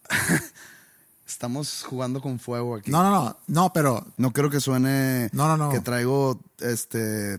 [1.48, 2.90] estamos jugando con fuego aquí.
[2.90, 3.38] No, no, no.
[3.48, 5.72] No, pero No quiero que suene No, no, no.
[5.72, 7.38] que traigo este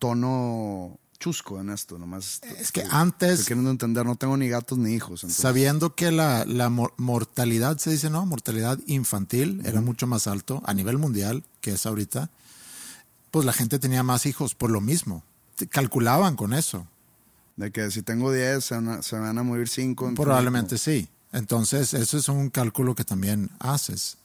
[0.00, 2.40] tono chusco en esto, nomás.
[2.58, 5.22] Es que estoy- antes- estoy queriendo entender, no tengo ni gatos ni hijos.
[5.22, 8.26] entonces- sabiendo que la, la mor- mortalidad, se dice, ¿no?
[8.26, 12.30] Mortalidad infantil era mucho más alto a nivel mundial que es ahorita,
[13.30, 15.22] pues la gente tenía más hijos por lo mismo.
[15.70, 16.86] Calculaban con eso.
[17.54, 20.12] De que si tengo 10, se van a, se van a morir 5.
[20.16, 21.08] Probablemente sí.
[21.32, 24.16] Entonces, eso es un cálculo que también haces.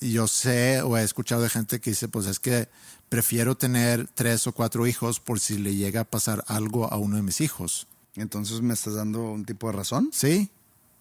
[0.00, 2.68] Yo sé o he escuchado de gente que dice, pues es que
[3.08, 7.16] prefiero tener tres o cuatro hijos por si le llega a pasar algo a uno
[7.16, 7.86] de mis hijos.
[8.16, 10.10] Entonces me estás dando un tipo de razón.
[10.12, 10.50] Sí,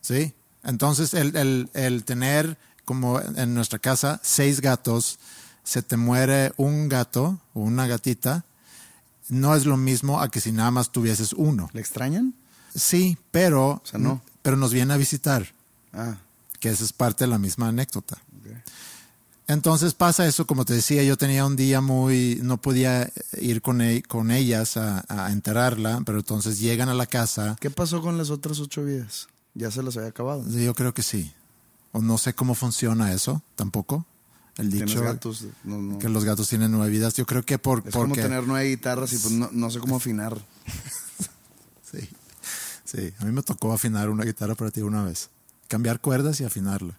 [0.02, 0.34] sí.
[0.64, 5.18] Entonces, el, el- el tener, como en nuestra casa, seis gatos,
[5.64, 8.46] se te muere un gato o una gatita,
[9.30, 11.70] no es lo mismo a que si nada más tuvieses uno.
[11.74, 12.34] ¿Le extrañan?
[12.76, 14.22] Sí, pero, sea, no.
[14.42, 15.48] Pero nos viene a visitar,
[15.94, 16.18] Ah,
[16.60, 18.18] que esa es parte de la misma anécdota.
[19.48, 23.82] Entonces pasa eso, como te decía, yo tenía un día muy, no podía ir con,
[23.82, 28.18] e- con ellas a, a enterrarla, pero entonces llegan a la casa, ¿Qué pasó con
[28.18, 29.28] las otras ocho vidas?
[29.54, 30.48] Ya se las había acabado.
[30.50, 31.34] yo creo que sí.
[31.92, 34.06] O no sé cómo funciona eso tampoco.
[34.58, 35.46] El dicho gatos.
[35.66, 36.00] No, no.
[36.00, 37.16] que los gatos tienen nueve vidas.
[37.16, 39.98] Yo creo que por, Es como tener nueve guitarras y pues no, no sé cómo
[39.98, 40.38] afinar.
[42.92, 43.14] Sí.
[43.20, 45.30] A mí me tocó afinar una guitarra para ti una vez.
[45.68, 46.98] Cambiar cuerdas y afinarla.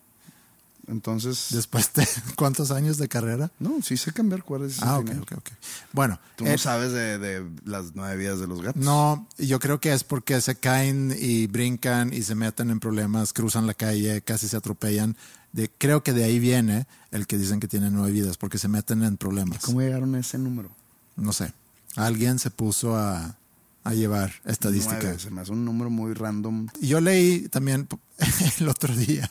[0.88, 3.50] Entonces, Después de cuántos años de carrera.
[3.60, 4.78] no, sí sé cambiar cuerdas.
[4.80, 5.48] Ah, ok, ok, ok.
[5.92, 8.82] Bueno, Tú eh, no sabes de, de las nueve vidas de los gatos.
[8.82, 13.32] no, yo creo que es porque se caen y brincan y se meten en problemas,
[13.32, 15.16] cruzan la calle, casi se atropellan.
[15.52, 18.66] De, creo que de ahí viene el que dicen que tienen nueve vidas, porque se
[18.68, 19.62] meten en problemas.
[19.64, 20.70] ¿Cómo llegaron a ese número?
[21.14, 21.52] No sé.
[21.94, 23.36] Alguien se puso a,
[23.84, 25.00] a llevar estadística.
[25.02, 26.68] Nueve, se me hace un número muy random.
[26.80, 27.88] Yo leí también
[28.58, 29.30] el otro día,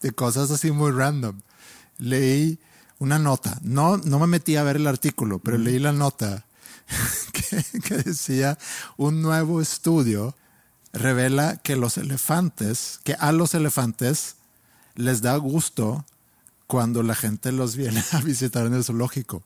[0.00, 1.40] de cosas así muy random.
[1.98, 2.58] Leí
[2.98, 6.46] una nota, no, no me metí a ver el artículo, pero leí la nota
[7.32, 8.58] que, que decía
[8.96, 10.36] un nuevo estudio
[10.92, 14.36] revela que los elefantes, que a los elefantes
[14.94, 16.04] les da gusto
[16.66, 19.42] cuando la gente los viene a visitar en el zoológico.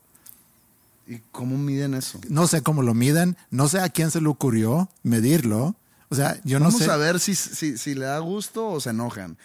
[1.06, 2.18] ¿Y cómo miden eso?
[2.28, 5.76] No sé cómo lo miden, no sé a quién se le ocurrió medirlo.
[6.08, 6.90] O sea, yo no Vamos sé.
[6.90, 9.36] a ver si, si, si le da gusto o se enojan,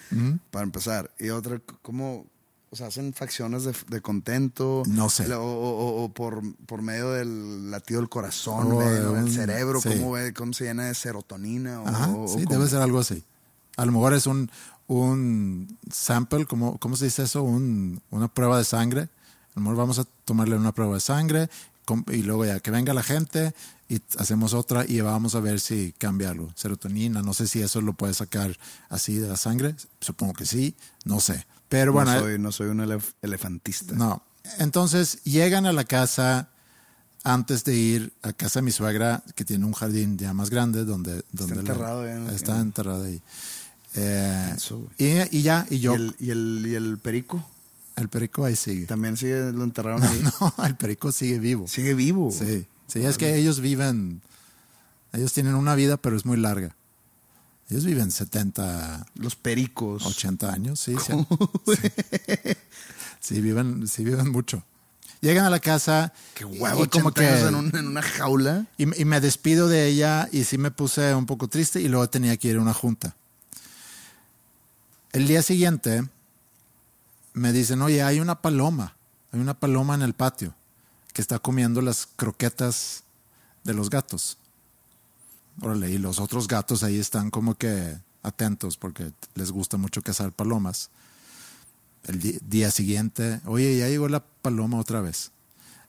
[0.52, 1.12] para empezar.
[1.20, 2.26] Y otra, ¿cómo?
[2.70, 4.84] O sea, hacen facciones de, de contento.
[4.88, 5.32] No sé.
[5.34, 9.90] O, o- o por, por medio del latido del corazón, O el un- cerebro, sí.
[9.90, 11.82] cómo, ve- cómo se llena de serotonina.
[11.86, 13.24] Ajá, sí, debe ser algo así.
[13.76, 14.50] A lo mejor es un,
[14.88, 17.44] un sample, ¿cómo, ¿cómo se dice eso?
[17.44, 19.10] Un- una prueba de sangre.
[19.52, 21.50] A lo mejor vamos a tomarle una prueba de sangre
[22.08, 23.54] y luego ya que venga la gente
[23.90, 26.50] y hacemos otra y vamos a ver si cambia algo.
[26.56, 28.58] Serotonina, no sé si eso lo puede sacar
[28.90, 29.76] así de la sangre.
[30.00, 31.46] Supongo que sí, no sé.
[31.68, 33.94] Pero bueno, no, eh, soy, no soy un elef- elefantista.
[33.96, 34.24] no.
[34.58, 36.50] Entonces llegan a la casa
[37.24, 40.84] antes de ir a casa de mi suegra, que tiene un jardín ya más grande,
[40.86, 42.30] donde, donde la- enterrado ya, ¿no?
[42.32, 43.22] está enterrado ahí.
[43.96, 44.56] Eh,
[44.98, 47.46] y, y ya, y yo, ¿Y, el, el, y, el, ¿Y el perico?
[48.10, 48.86] Perico ahí sigue.
[48.86, 50.22] También sigue, lo enterraron ahí.
[50.58, 51.68] No, el perico sigue vivo.
[51.68, 52.32] Sigue vivo.
[52.32, 54.22] Sí, sí, es que ellos viven,
[55.14, 56.76] ellos tienen una vida, pero es muy larga.
[57.70, 60.06] Ellos viven 70, Los pericos.
[60.06, 60.96] 80 años, sí.
[61.06, 61.14] Sí,
[61.76, 61.78] sí.
[63.22, 64.64] Sí, viven, sí viven mucho.
[65.22, 68.66] Llegan a la casa Qué huevo, y como 80 que en, un- en una jaula.
[68.78, 72.10] y, y me despido de ella y sí me puse un poco triste y luego
[72.10, 73.16] tenía que ir a una junta.
[75.12, 76.04] El día siguiente
[77.34, 78.96] me dicen, oye, hay una paloma,
[79.32, 80.54] hay una paloma en el patio
[81.14, 83.04] que está comiendo las croquetas
[83.64, 84.38] de los gatos.
[85.62, 90.32] Órale, y los otros gatos ahí están como que atentos porque les gusta mucho cazar
[90.32, 90.90] palomas.
[92.04, 95.32] El día siguiente, oye, ya llegó la paloma otra vez.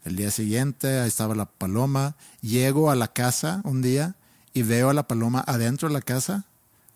[0.05, 2.17] El día siguiente, ahí estaba la paloma.
[2.41, 4.17] Llego a la casa un día
[4.53, 6.45] y veo a la paloma adentro de la casa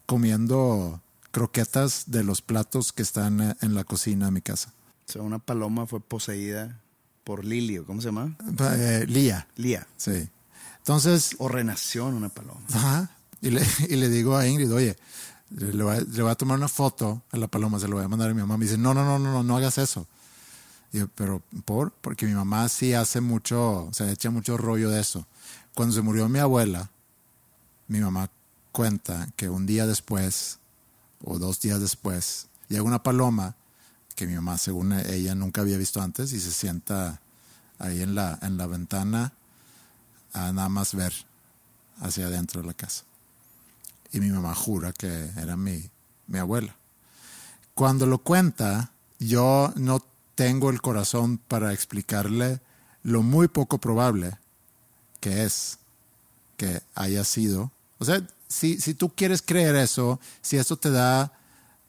[0.05, 1.01] comiendo
[1.37, 4.73] croquetas de los platos que están eh, en la cocina de mi casa.
[5.07, 6.81] O sea, una paloma fue poseída
[7.25, 7.85] por Lilio.
[7.85, 8.35] ¿Cómo se llama?
[8.59, 9.87] Eh, Lía, Lía.
[9.99, 10.31] sí.
[10.79, 12.63] Entonces, O renació en una paloma.
[12.73, 13.11] Ajá.
[13.43, 14.97] Y le, y le digo a Ingrid, oye,
[15.51, 18.07] le voy, a, le voy a tomar una foto a la paloma, se lo voy
[18.07, 18.57] a mandar a mi mamá.
[18.57, 20.07] Me dice, no, no, no, no, no, no hagas eso.
[20.91, 21.93] Y yo, pero ¿por?
[21.93, 25.27] Porque mi mamá sí hace mucho, o sea, echa mucho rollo de eso.
[25.75, 26.91] Cuando se murió mi abuela,
[27.89, 28.31] mi mamá
[28.73, 30.61] cuenta que un día después,
[31.25, 33.57] o dos días después, llega una paloma
[34.15, 37.21] que mi mamá, según ella, nunca había visto antes y se sienta
[37.79, 39.33] ahí en la, en la ventana
[40.33, 41.13] a nada más ver
[42.01, 43.05] hacia adentro de la casa.
[44.13, 45.91] Y mi mamá jura que era mi,
[46.27, 46.77] mi abuela.
[47.75, 50.03] Cuando lo cuenta, yo no
[50.35, 52.61] tengo el corazón para explicarle
[53.03, 54.39] lo muy poco probable
[55.21, 55.79] que es
[56.57, 57.71] que haya sido.
[57.99, 61.33] O sea, si, tú quieres creer eso, si eso te da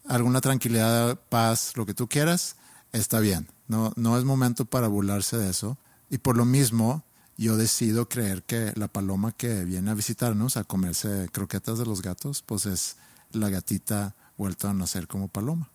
[0.08, 2.56] alguna tranquilidad, paz, lo que tú quieras,
[2.93, 3.48] está bien.
[3.67, 5.78] No, no es momento para burlarse de eso.
[6.10, 7.04] Y por lo mismo,
[7.38, 12.02] yo decido creer que la paloma que viene a visitarnos a comerse croquetas de los
[12.02, 12.96] gatos, pues es
[13.32, 15.70] la gatita vuelta a nacer como paloma.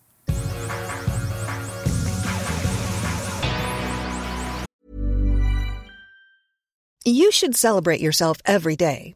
[7.05, 9.15] You should celebrate yourself every day,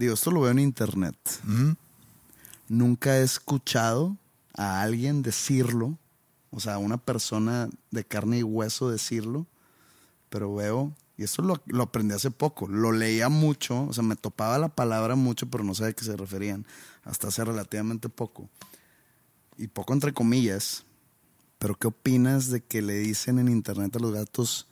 [0.00, 1.14] Digo, esto lo veo en internet.
[2.70, 4.16] Nunca he escuchado
[4.54, 5.98] a alguien decirlo,
[6.50, 9.46] o sea, a una persona de carne y hueso decirlo,
[10.30, 12.66] pero veo Y eso lo, lo aprendí hace poco.
[12.66, 16.02] Lo leía mucho, o sea, me topaba la palabra mucho, pero no sabía a qué
[16.06, 16.64] se referían.
[17.04, 18.48] Hasta hace relativamente poco.
[19.58, 20.84] Y poco entre comillas.
[21.58, 24.66] Pero ¿qué opinas de que le dicen en internet a los gatos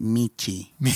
[0.00, 0.74] Michi?
[0.80, 0.92] Mi-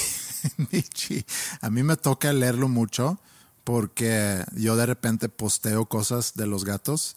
[0.72, 1.24] Michi.
[1.60, 3.20] A mí me toca leerlo mucho
[3.68, 7.16] porque yo de repente posteo cosas de los gatos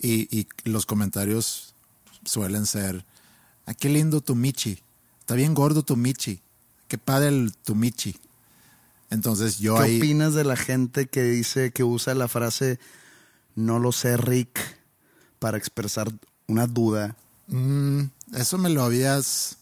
[0.00, 1.74] y, y los comentarios
[2.24, 3.04] suelen ser,
[3.66, 4.82] "Ah, qué lindo tu Michi,
[5.18, 6.40] está bien gordo tu Michi,
[6.88, 8.16] qué padre el, tu Michi.
[9.10, 9.98] Entonces yo ¿Qué ahí...
[9.98, 12.80] opinas de la gente que dice que usa la frase
[13.54, 14.58] no lo sé, Rick,
[15.38, 16.10] para expresar
[16.46, 17.14] una duda?
[17.48, 18.04] Mm,
[18.36, 19.58] eso me lo habías...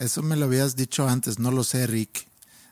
[0.00, 2.26] Eso me lo habías dicho antes, no lo sé, Rick.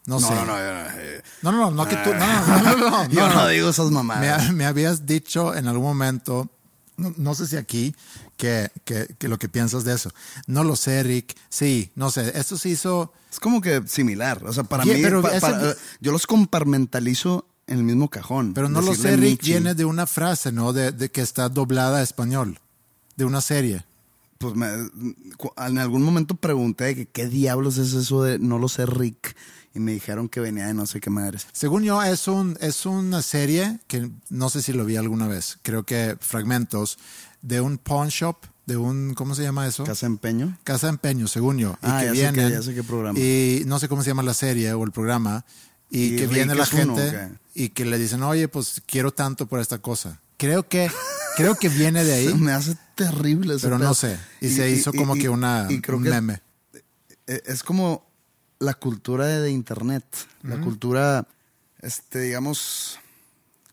[0.06, 0.28] No, sé.
[0.34, 2.10] yo no, eh, No, no, no, no que tú.
[2.12, 3.34] No, no, no, no, no, yo no.
[3.34, 4.52] no digo esas Me, mamadas.
[4.52, 6.50] me habías dicho en algún momento,
[6.96, 7.94] no, no sé si aquí,
[8.36, 10.10] que, que, que lo que piensas de eso.
[10.46, 11.34] No lo sé, Rick.
[11.48, 12.38] Sí, no sé.
[12.38, 13.12] Esto se hizo.
[13.30, 14.44] Es como que similar.
[14.44, 18.10] O sea, para Bien, mí, pero pa- ese- para- yo los comparmentalizo en el mismo
[18.10, 18.52] cajón.
[18.54, 20.72] Pero no lo sé, Rick, Michi, viene de una frase, ¿no?
[20.72, 22.58] De, de que está doblada a español.
[23.16, 23.84] De una serie.
[24.38, 24.66] Pues me-
[25.56, 29.34] en algún momento pregunté que qué diablos es eso de no lo sé, Rick.
[29.74, 31.46] Y me dijeron que venía de no sé qué madres.
[31.52, 35.58] Según yo, es, un, es una serie que no sé si lo vi alguna vez.
[35.62, 36.96] Creo que fragmentos
[37.42, 39.14] de un pawn shop, de un.
[39.14, 39.82] ¿Cómo se llama eso?
[39.84, 40.56] ¿Casa empeño?
[40.64, 41.72] Casa Empeño, según yo.
[41.82, 43.18] Y Ah, que ya sé qué- ya sé qué programa.
[43.18, 45.44] Y no sé cómo se llama la serie o el programa.
[45.90, 49.12] Y, ¿Y que viene la uno, gente o y que le dicen, oye, pues quiero
[49.12, 50.20] tanto por esta cosa.
[50.38, 50.90] Creo que,
[51.36, 53.88] creo que viene de ahí, Me hace terrible ese pero pedo.
[53.88, 54.18] no sé.
[54.40, 56.40] Y, se hizo como y- que una y creo un meme.
[57.26, 58.06] es como
[58.58, 60.04] la cultura de, internet,
[60.42, 61.26] la cultura,
[61.80, 62.98] este, digamos,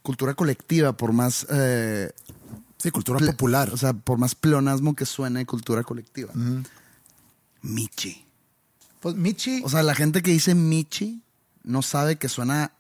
[0.02, 2.12] cultura colectiva, por más, eh,
[2.78, 3.70] Sí, cultura popular.
[3.72, 6.34] o sea, por más pleonasmo que suene, cultura colectiva.
[7.62, 8.26] Michi.
[9.00, 11.22] pues Michi, O sea, la gente que dice Michi
[11.64, 12.72] no sabe que suena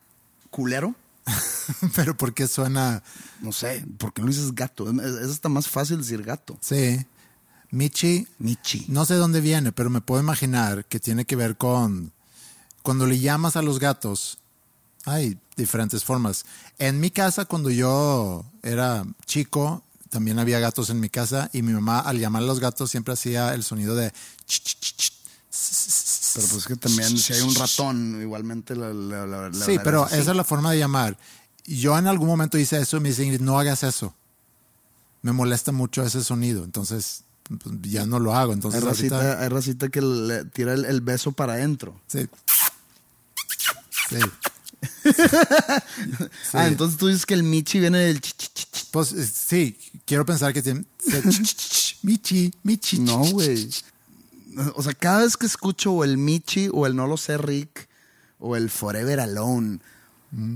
[0.50, 0.96] culero.
[1.96, 3.04] pero ¿por qué suena?
[3.42, 4.90] No sé, ¿por qué no dices gato?
[4.90, 6.58] Es, es hasta más fácil decir gato.
[6.62, 7.06] Sí.
[7.71, 8.86] Michi, Michi.
[8.89, 12.12] no sé dónde viene, pero me puedo imaginar que tiene que ver con
[12.84, 14.38] cuando le llamas a los gatos.
[15.05, 16.45] Hay diferentes formas.
[16.77, 21.71] En mi casa, cuando yo era chico, también había gatos en mi casa y mi
[21.71, 24.12] mamá al llamar a los gatos siempre hacía el sonido de
[24.45, 25.13] ch, ch, ch, ch.
[26.36, 30.31] Pero pues que también si hay un ratón, igualmente la, la, Sí, pero es esa
[30.31, 31.17] es la forma de llamar.
[31.65, 34.13] Yo en algún momento hice eso y me dice Ingrid, no hagas eso.
[35.21, 37.23] Me molesta mucho ese sonido, entonces
[37.60, 38.52] pues, ya no lo hago.
[38.52, 42.00] Hay Entonces racita, ahorita- hay racita que le tira el, el beso para adentro.
[42.08, 42.28] sí.
[44.10, 44.18] Sí.
[46.54, 48.86] Ah, entonces tú dices que el Michi viene del ch, ch, ch.
[48.92, 50.86] Pues eh, sí, quiero pensar que tiene.
[51.00, 52.98] se- ch, ch, ch, Michi, Michi.
[52.98, 53.70] ch, No, güey.
[54.76, 57.88] O sea, cada vez que escucho o el Michi o el No lo sé Rick
[58.40, 59.80] o el Forever Alone,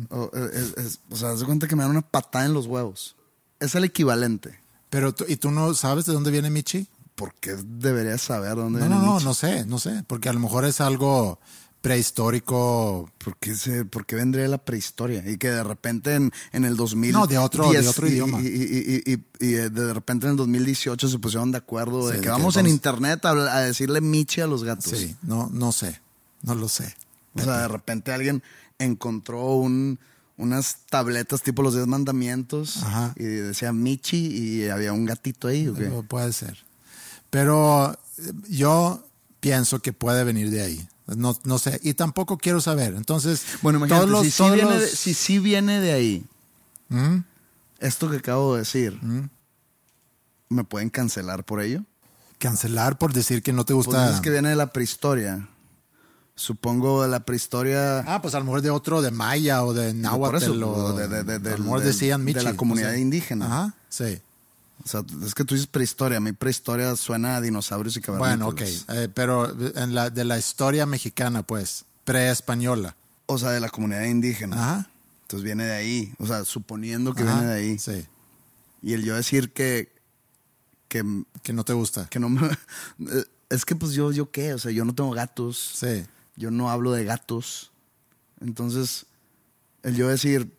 [0.10, 2.66] o, eh, es- es- o sea, de cuenta que me dan una patada en los
[2.66, 3.16] huevos.
[3.60, 4.60] Es el equivalente.
[4.96, 6.88] Pero ¿y tú no sabes de dónde viene Michi?
[7.16, 9.26] ¿Por qué deberías saber dónde No, viene no, no, Michi?
[9.26, 10.06] no sé, no sé.
[10.08, 11.38] Porque a lo mejor es algo
[11.82, 13.10] prehistórico.
[13.24, 15.24] ¿Por qué, se- por qué vendría la prehistoria?
[15.30, 17.12] Y que de repente en, en el 2000...
[17.12, 18.40] No, de otro- de otro y- idioma.
[18.42, 22.24] Y, y- y de repente en el 2018 se pusieron de acuerdo Sí, de que
[22.26, 24.98] que vamos en internet a, a decirle Michi a los gatos.
[24.98, 26.02] Sí, no, no sé.
[26.44, 26.96] No lo sé.
[27.36, 28.44] O sea, de repente alguien
[28.80, 30.00] encontró un,
[30.38, 33.14] unas tabletas tipo los 10 mandamientos Ajá.
[33.16, 35.68] y decía Michi y había un gatito ahí.
[35.68, 35.82] ¿o qué?
[35.84, 36.58] Pero Puede ser.
[37.30, 39.06] Pero eh, yo
[39.40, 40.88] pienso que puede venir de ahí.
[41.08, 41.80] No, no sé.
[41.84, 42.96] Y tampoco quiero saber.
[42.96, 45.94] Entonces, Bueno, imagínate, todos los, si, sí todos viene los- de, si sí viene de
[45.94, 46.26] ahí,
[46.90, 47.18] ¿Mm?
[47.80, 49.00] esto que acabo de decir,
[50.50, 51.84] ¿me pueden cancelar por ello?
[52.38, 54.08] cancelar por decir que no te Pues gusta.
[54.08, 55.48] dices que viene de la prehistoria.
[56.38, 58.00] Supongo de la prehistoria.
[58.00, 60.64] Ah, pues a lo mejor de otro, de Maya o de Náhuatl.
[60.64, 62.44] o de- de- de- a de- lo mejor de- decían de Michi.
[62.44, 63.46] la comunidad indígena.
[63.46, 64.20] Ajá, sí.
[64.84, 66.18] O sea, es que tú dices prehistoria.
[66.18, 68.56] A mí prehistoria suena a dinosaurios y Bueno, ok.
[68.58, 68.86] cavernícolas.
[68.98, 72.96] eh, pero en la, de la historia mexicana, pues, pre-española.
[73.28, 74.56] O sea, de la comunidad indígena.
[74.58, 74.90] Ajá.
[75.24, 76.14] Entonces viene de ahí.
[76.20, 77.80] O sea, suponiendo que Ajá, viene de ahí.
[77.80, 78.06] Sí,
[78.84, 79.90] Y el yo decir que,
[80.90, 81.04] que,
[81.42, 82.08] que no te gusta.
[82.10, 82.42] que no me...
[83.50, 85.72] Es que pues yo, yo qué, o sea, yo no tengo gatos.
[85.76, 86.04] Sí.
[86.36, 87.72] Yo no hablo de gatos.
[88.42, 89.06] Entonces,
[89.84, 90.52] el yo decir,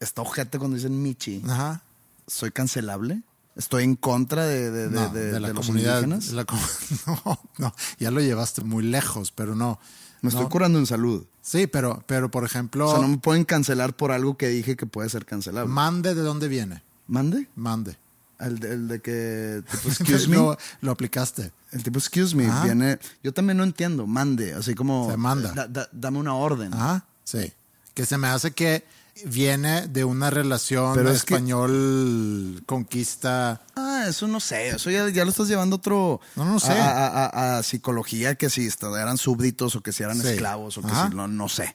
[0.00, 1.82] está ojete cuando dicen Michi, Ajá.
[2.26, 3.22] ¿soy cancelable?
[3.56, 6.02] ¿Estoy en contra de, de, No, de- de la los comunidad.
[6.02, 6.28] indígenas?
[6.28, 6.58] de la com-
[7.06, 9.78] no, no, ya lo llevaste muy lejos, pero no.
[10.22, 11.24] Me estoy curando en salud.
[11.40, 14.76] Sí, pero, pero por ejemplo, O sea, no me pueden cancelar por algo que dije
[14.76, 15.72] que puede ser cancelable.
[15.72, 16.82] mande de dónde viene.
[17.06, 17.48] ¿Mande?
[17.54, 17.96] Mande.
[18.38, 20.36] El de, el de que, tipo, excuse me.
[20.36, 21.52] lo, lo aplicaste.
[21.72, 22.64] El tipo, excuse me, Ajá.
[22.64, 22.98] viene.
[23.22, 24.06] Yo también no entiendo.
[24.06, 25.10] Mande, así como.
[25.10, 25.52] Se manda.
[25.52, 26.72] da- da- dame una orden.
[26.74, 27.52] Ajá, sí.
[27.94, 28.84] Que se me hace que
[29.24, 33.62] viene de una relación Pero es que- español conquista.
[33.74, 34.68] Ah, eso no sé.
[34.68, 36.20] Eso ya, ya lo estás llevando otro.
[36.36, 36.72] No, no sé.
[36.72, 40.28] A, a- a- a psicología, que si eran súbditos o que si eran Sí.
[40.28, 41.08] esclavos o que Ajá.
[41.08, 41.74] si no, no sé.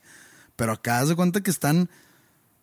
[0.55, 1.89] Pero acá haz de cuenta que están.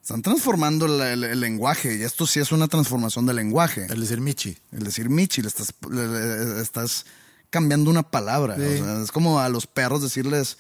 [0.09, 1.99] Están transformando el, el- el lenguaje.
[1.99, 3.85] Y esto sí es una transformación del lenguaje.
[3.91, 4.57] El decir Michi.
[4.73, 7.05] El decir Michi, le estás, le- le- estás
[7.51, 8.57] cambiando una palabra.
[8.57, 8.63] Sí.
[8.63, 10.57] O sea, es como a los perros decirles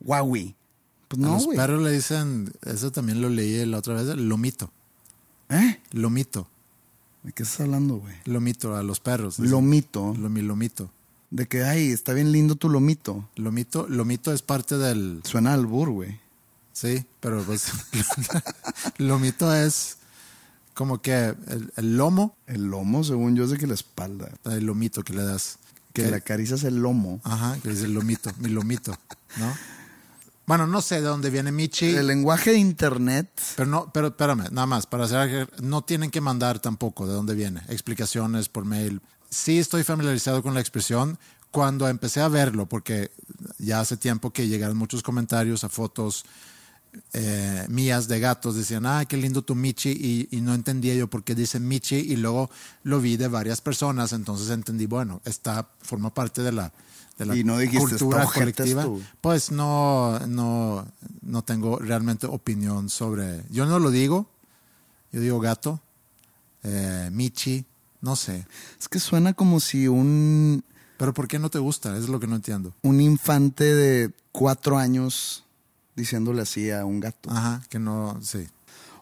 [0.00, 0.54] Huawei.
[1.08, 1.58] Pues a no, los güey.
[1.58, 4.70] perros le dicen, eso también lo leí la otra vez, lomito.
[5.50, 5.78] ¿Eh?
[5.90, 6.48] Lomito.
[7.22, 8.14] ¿De qué estás hablando, güey?
[8.24, 9.36] Lomito a los perros.
[9.36, 9.50] dicen.
[9.50, 10.14] Lomito.
[10.18, 10.90] Lomi, lomito.
[11.30, 13.28] De que, ay, está bien lindo tu lomito.
[13.36, 15.20] Lomito, lomito es parte del.
[15.24, 16.18] Suena al bur, güey.
[16.80, 17.66] Sí, pero pues.
[18.96, 19.98] lomito es
[20.72, 24.30] como que el, el lomo, El lomo, según yo, es de que la espalda.
[24.46, 25.58] el lomito que le das.
[25.92, 27.20] Que le acaricias el lomo.
[27.22, 28.96] Ajá, que dice el lomito, mi lomito,
[29.36, 29.52] ¿no?
[30.46, 31.90] Bueno, no sé de dónde viene Michi.
[31.90, 33.28] El lenguaje de internet.
[33.56, 37.34] Pero no, pero espérame, nada más, para hacer, no tienen que mandar tampoco de dónde
[37.34, 39.02] viene, explicaciones por mail.
[39.28, 41.18] Sí estoy familiarizado con la expresión
[41.50, 43.10] cuando empecé a verlo, porque
[43.58, 46.24] ya hace tiempo que llegaron muchos comentarios a fotos
[47.12, 51.08] eh, mías de gatos, decían, ah, qué lindo tu Michi, y, y no entendía yo
[51.08, 52.50] por qué dicen Michi, y luego
[52.82, 56.72] lo vi de varias personas, entonces entendí, bueno, está, forma parte de la,
[57.18, 58.82] de la Y no dijiste, cultura "Está ojete colectiva.
[58.82, 59.00] esto".
[59.20, 60.86] Pues no, no,
[61.22, 63.42] no tengo realmente opinión sobre.
[63.50, 64.28] Yo no lo digo.
[65.12, 65.80] Yo digo gato,
[66.62, 67.64] eh, Michi,
[68.00, 68.46] no sé.
[68.78, 70.62] Es que suena como si un,
[70.98, 71.96] Pero ¿por qué no te gusta?
[71.98, 72.72] Es lo que no entiendo.
[72.82, 75.44] un infante de cuatro años
[76.00, 77.30] diciéndole así a un gato.
[77.30, 78.46] Ajá, que no, sí.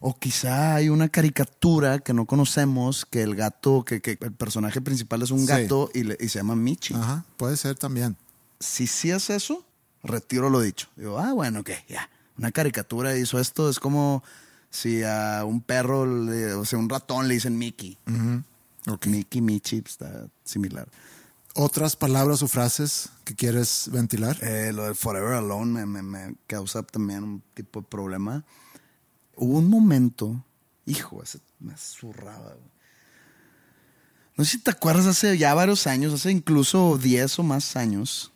[0.01, 4.81] O quizá hay una caricatura que no conocemos, que el gato, que, que el personaje
[4.81, 5.47] principal es un Sí.
[5.47, 6.95] gato y, le- y se llama Michi.
[6.95, 8.17] Ajá, puede ser también.
[8.61, 9.65] Si sí es eso,
[10.05, 10.87] retiro lo dicho.
[10.97, 12.09] Digo, ah, bueno, ok, ya.
[12.37, 14.23] Una caricatura hizo esto, es como
[14.71, 17.99] si a un perro, le- o sea, un ratón le dicen Mickey.
[18.87, 19.07] Ok.
[19.07, 20.87] Mickey, Michi, pues, está similar.
[21.61, 24.39] ¿Otras palabras o frases que quieres ventilar?
[24.43, 28.45] Eh, lo del Forever Alone me, me- me causa también un tipo de problema.
[29.35, 30.45] Hubo un momento,
[30.87, 32.55] hijo, ese me zurraba.
[34.37, 38.31] No sé si te acuerdas, hace ya varios años, hace incluso 10 o más años.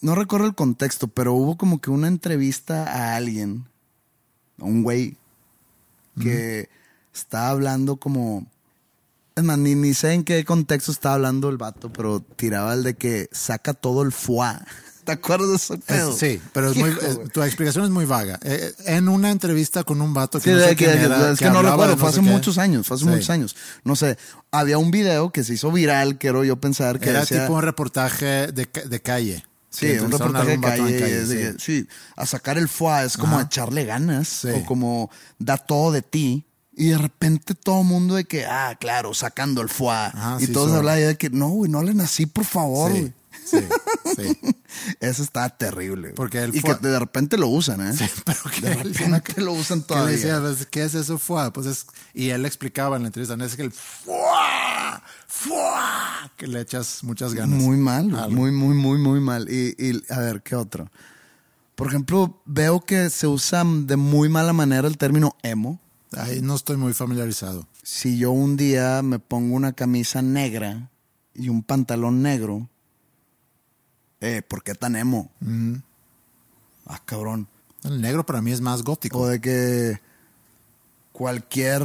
[0.00, 3.64] No recuerdo el contexto, pero hubo como que una entrevista a alguien,
[4.58, 5.16] a un güey,
[6.20, 6.68] que
[7.14, 8.44] estaba hablando como.
[9.36, 12.82] Es más, ni, ni sé en qué contexto estaba hablando el vato, pero tiraba el
[12.82, 14.52] de que saca todo el foie.
[15.04, 16.12] ¿Te acuerdas de ese Es- pedo?
[16.16, 18.38] sí, pero es muy, es- tu explicación es muy vaga.
[18.42, 21.30] Eh, en una entrevista con un vato que Sí, no sé que- quién que- era,
[21.30, 23.10] es que, no hablaba recuerdo, fue no hace muchos años, fue hace Sí.
[23.10, 23.56] muchos años.
[23.82, 24.18] No sé,
[24.50, 27.62] había un video que se hizo viral, quiero yo pensar que Era decía- tipo un
[27.62, 29.44] reportaje de, de calle.
[29.70, 31.52] Sí, Que un reportaje de calle, es de sí.
[31.56, 33.46] que, sí, a sacar el foie es como Ajá.
[33.46, 36.44] echarle ganas o como da todo de ti
[36.80, 40.46] y de repente todo el mundo de que, ah, claro, sacando el foie Ajá, y
[40.46, 43.12] sí, todos hablan de que, no, güey, no hablen así, por favor, Sí, güey.
[43.44, 43.58] sí,
[44.16, 44.38] sí.
[45.00, 46.10] Eso está terrible.
[46.10, 47.92] Porque el y foie- que de repente lo usan, ¿eh?
[47.92, 50.10] Sí, pero que de repente lo usan Que todavía.
[50.10, 51.18] le decía, pues, ¿qué es eso?
[51.18, 51.52] Fua?
[51.52, 56.46] Pues es, y él explicaba en la entrevista, no es que el fua, fua, que
[56.46, 57.60] le echas muchas ganas.
[57.62, 58.30] Muy mal, Algo.
[58.36, 59.48] muy, muy, muy, muy mal.
[59.50, 60.90] Y, y, a ver, ¿qué otro?
[61.74, 65.80] Por ejemplo, veo que se usa de muy mala manera el término emo.
[66.16, 67.66] Ahí no estoy muy familiarizado.
[67.82, 70.90] Si yo un día me pongo una camisa negra
[71.34, 72.68] y un pantalón negro,
[74.20, 75.30] eh, ¿por qué tan emo?
[76.86, 77.46] Ah, cabrón.
[77.84, 79.20] El negro para mí es más gótico.
[79.20, 80.00] O de que
[81.12, 81.82] cualquier...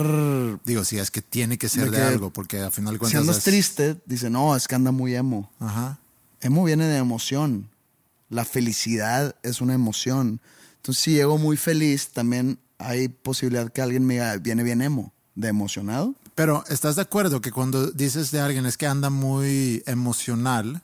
[0.66, 3.22] Digo, si es que tiene que ser De algo, porque al final de Si cuentas
[3.22, 5.52] andas es- triste, dice, no, es que anda muy emo.
[5.60, 6.00] Ajá.
[6.42, 7.70] Emo viene de emoción.
[8.30, 10.42] La felicidad es una emoción.
[10.78, 15.14] Entonces, si llego muy feliz, también hay posibilidad que alguien me diga, viene bien emo,
[15.36, 16.16] de emocionado.
[16.36, 20.82] Pero, ¿estás de acuerdo que cuando dices de alguien es que anda muy emocional,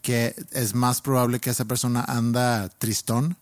[0.00, 3.36] que es más probable que esa persona anda tristón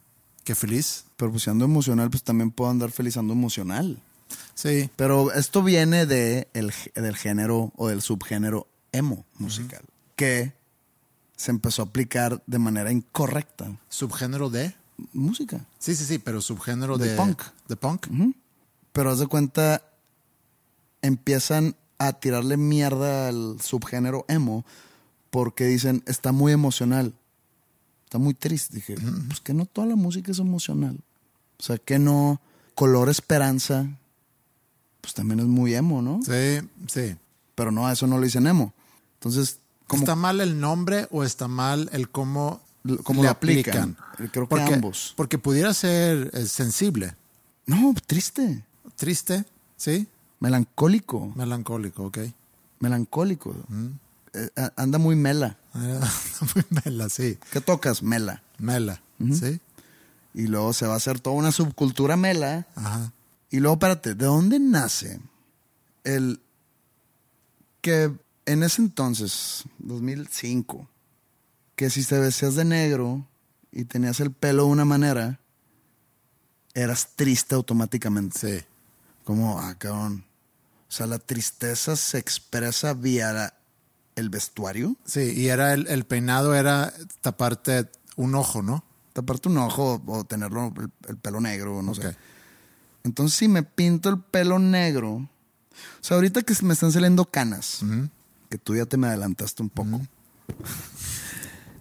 [0.44, 1.04] que feliz?
[1.16, 4.02] Pero pues si ando emocional, pues también puedo andar feliz ando emocional.
[4.54, 4.90] Sí.
[4.96, 9.82] Pero esto viene de el, del género o del subgénero emo musical,
[10.16, 10.52] que
[11.36, 13.72] se empezó a aplicar de manera incorrecta.
[13.88, 14.74] Subgénero de.
[15.14, 15.64] Música.
[15.78, 17.16] Sí, sí, sí, pero subgénero De de.
[17.16, 17.42] punk.
[17.70, 18.08] De punk.
[18.92, 19.82] Pero haz de cuenta,
[21.02, 24.64] empiezan a tirarle mierda al subgénero emo
[25.30, 27.14] porque dicen, está muy emocional,
[28.04, 28.74] está muy triste.
[28.74, 28.96] Dije,
[29.28, 30.98] pues que no toda la música es emocional.
[31.58, 32.40] O sea, que no,
[32.74, 33.86] color esperanza,
[35.00, 36.20] pues también es muy emo, ¿no?
[36.24, 37.16] Sí, sí.
[37.54, 38.72] pero no, a eso no le dicen emo.
[39.14, 42.60] Entonces, como, ¿Está mal el nombre o está mal el cómo,
[43.02, 43.96] cómo le lo aplican?
[44.16, 45.14] Creo que porque, ambos.
[45.16, 47.16] Porque pudiera ser eh, sensible,
[47.70, 48.64] no, triste,
[48.96, 49.44] triste,
[49.76, 50.06] ¿sí?
[50.40, 52.18] melancólico, Melancólico, ok.
[52.80, 53.54] melancólico.
[54.32, 55.56] Eh, a- anda muy mela.
[55.74, 57.38] Muy mela, sí.
[57.52, 58.02] ¿Qué tocas?
[58.02, 58.42] Mela.
[58.58, 59.00] Mela,
[59.32, 59.60] ¿sí?
[60.34, 62.66] Y luego se va a hacer toda una subcultura mela.
[62.74, 63.12] Ajá.
[63.50, 65.20] Y luego, espérate, ¿de dónde nace
[66.04, 66.40] el
[67.80, 68.12] que
[68.46, 70.88] en ese entonces, 2005,
[71.76, 73.26] que si te vestías de negro
[73.72, 75.38] y tenías el pelo de una manera,
[76.74, 78.38] eras triste automáticamente?
[78.60, 78.64] Sí.
[79.24, 80.24] Como, ah, cabrón.
[80.88, 83.54] O sea, la tristeza se expresa vía la-
[84.16, 84.96] el vestuario.
[85.04, 88.84] Sí, y era el, el peinado era taparte un ojo, ¿no?
[89.12, 92.16] Taparte un ojo o tenerlo el, el pelo negro, no sé.
[93.04, 95.10] Entonces, si me pinto el pelo negro.
[95.14, 95.28] O
[96.02, 97.80] sea, ahorita que me están saliendo canas,
[98.50, 100.00] que tú ya te me adelantaste un poco.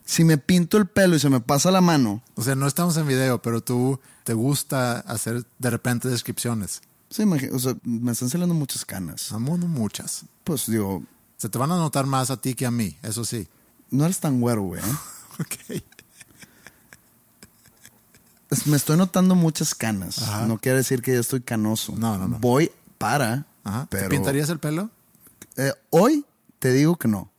[0.05, 2.95] Si me pinto el pelo y se me pasa la mano, O sea, no estamos
[2.97, 3.99] en video, pero tú
[4.29, 6.81] te gusta hacer de repente descripciones.
[7.17, 9.31] imagi- o sea, me están saliendo muchas canas.
[9.31, 10.21] A modo muchas.
[10.43, 11.01] Pues digo,
[11.37, 13.47] Se te van a notar más a ti que a mí, eso sí.
[13.89, 14.81] no eres tan güero, güey.
[14.81, 14.85] ¿eh?
[15.39, 15.81] Ok.
[18.67, 20.21] Me estoy notando muchas canas.
[20.21, 20.45] Ajá.
[20.45, 21.95] No quiere decir que yo estoy canoso.
[21.97, 22.37] No, no, no.
[22.39, 23.87] Voy para, Ajá.
[23.89, 24.91] ¿Te pintarías el pelo?
[25.57, 26.23] eh, hoy
[26.59, 27.31] te digo que no.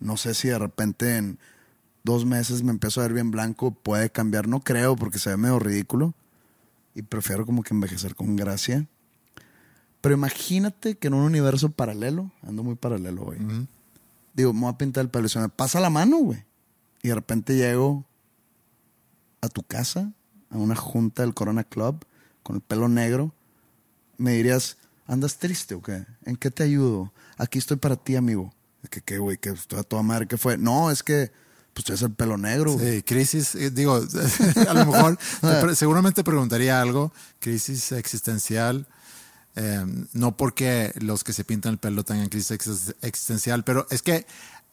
[0.00, 1.38] No sé si de repente en
[2.04, 4.48] dos meses me empiezo a ver bien blanco, puede cambiar.
[4.48, 6.14] No creo porque se ve medio ridículo.
[6.98, 8.88] Y prefiero como que envejecer con gracia.
[10.00, 13.38] Pero imagínate que en un universo paralelo, ando muy paralelo hoy.
[14.34, 16.44] Digo, me voy a pintar el pelo y me pasa la mano, güey.
[17.00, 18.04] Y de repente llego
[19.40, 20.12] a tu casa,
[20.50, 22.04] a una junta del Corona Club,
[22.42, 23.32] con el pelo negro.
[24.16, 24.76] Me dirías,
[25.06, 26.04] ¿andas triste o qué?
[26.24, 27.12] ¿En qué te ayudo?
[27.36, 28.52] Aquí estoy para ti, amigo.
[28.90, 29.38] ¿Qué, qué, güey?
[29.38, 30.26] ¿Qué estoy a toda madre?
[30.26, 30.58] ¿Qué fue?
[30.58, 31.30] No, es que,
[31.78, 32.76] pues tú eres el pelo negro.
[32.76, 33.94] Sí, crisis, eh, digo,
[34.68, 38.88] a lo mejor te pre- seguramente preguntaría algo, crisis existencial,
[39.54, 44.02] eh, no porque los que se pintan el pelo tengan crisis ex- existencial, pero es
[44.02, 44.26] que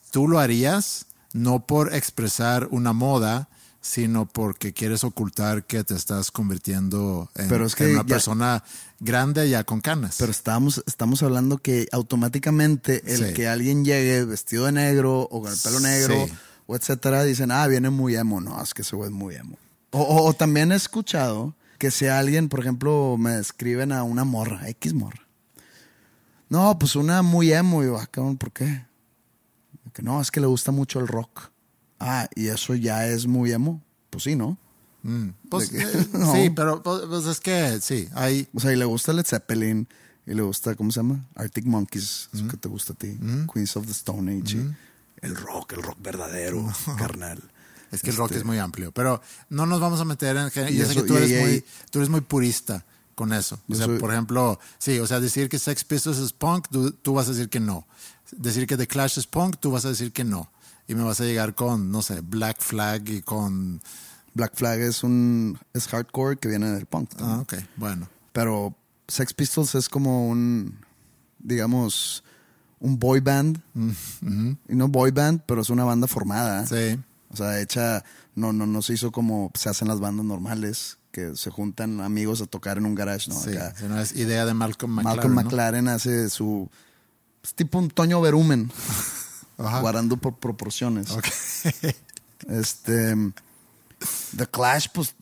[0.10, 3.50] tú lo harías no por expresar una moda,
[3.82, 8.08] sino porque quieres ocultar que te estás convirtiendo en, Pero es que en una ya-
[8.16, 8.64] persona
[9.00, 10.16] grande ya con canas.
[10.18, 13.34] Pero estamos, estamos hablando que automáticamente el Sí.
[13.36, 16.34] que alguien llegue vestido de negro o con el pelo negro Sí.
[16.68, 18.42] O etcétera, dicen, ah, viene muy emo.
[18.42, 19.58] No, es que ese güey es muy emo.
[19.92, 24.24] O, o- o también he escuchado que si alguien, por ejemplo, me describen a una
[24.24, 25.22] morra, X morra.
[26.50, 27.84] No, pues una muy emo.
[27.84, 28.86] Y yo, ah, cabrón, ¿por qué?
[29.94, 31.50] Que no, es que le gusta mucho el rock.
[32.00, 33.82] Ah, ¿y eso ya es muy emo?
[34.10, 34.58] Pues sí, ¿no?
[35.50, 36.34] Pues, de que- eh, No.
[36.34, 38.48] Sí, pero pues, pues es que sí, hay...
[38.54, 39.88] O sea, y le gusta Led Zeppelin,
[40.26, 41.26] y le gusta, ¿cómo se llama?
[41.36, 43.18] Arctic Monkeys, eso que te gusta a ti.
[43.54, 44.58] Queens of the Stone Age.
[44.58, 44.76] y
[45.26, 46.66] El rock, el rock verdadero,
[46.98, 47.42] carnal.
[47.92, 50.50] Es que el rock Este, es muy amplio, pero no nos vamos a meter en...
[50.74, 53.60] Y Yo sé que tú y- eres, y- muy, tú eres muy purista con eso.
[53.70, 56.92] O sea, soy- por ejemplo, sí, o sea, decir que Sex Pistols es punk, tú,
[56.92, 57.88] tú vas a decir que no.
[58.32, 60.52] Decir que The Clash es punk, tú vas a decir que no.
[60.88, 63.82] Y me vas a llegar con, no sé, Black Flag y con...
[64.34, 67.10] Black Flag es un es hardcore que viene del punk.
[67.16, 67.38] también.
[67.38, 68.10] Ah, ok, bueno.
[68.34, 68.76] Pero
[69.08, 70.78] Sex Pistols es como un,
[71.40, 72.25] digamos,
[72.80, 73.62] un boy band.
[74.70, 76.66] Y no boy band, pero es una banda formada.
[76.68, 77.00] Sí.
[77.30, 78.04] O sea, hecha,
[78.36, 82.42] no, no, no se hizo como se hacen las bandas normales, que se juntan amigos
[82.42, 83.40] a tocar en un garage, ¿no?
[83.42, 83.74] sí, Acá.
[83.88, 85.16] no es idea de Malcolm McLaren.
[85.18, 85.42] Malcolm ¿no?
[85.44, 86.70] McLaren hace su.
[87.44, 88.72] Es tipo un Toño Berumen,
[89.58, 89.80] Ajá.
[89.82, 91.12] guardando por proporciones.
[91.12, 91.28] Ok.
[92.50, 93.16] Este.
[94.36, 95.16] The Clash, pues.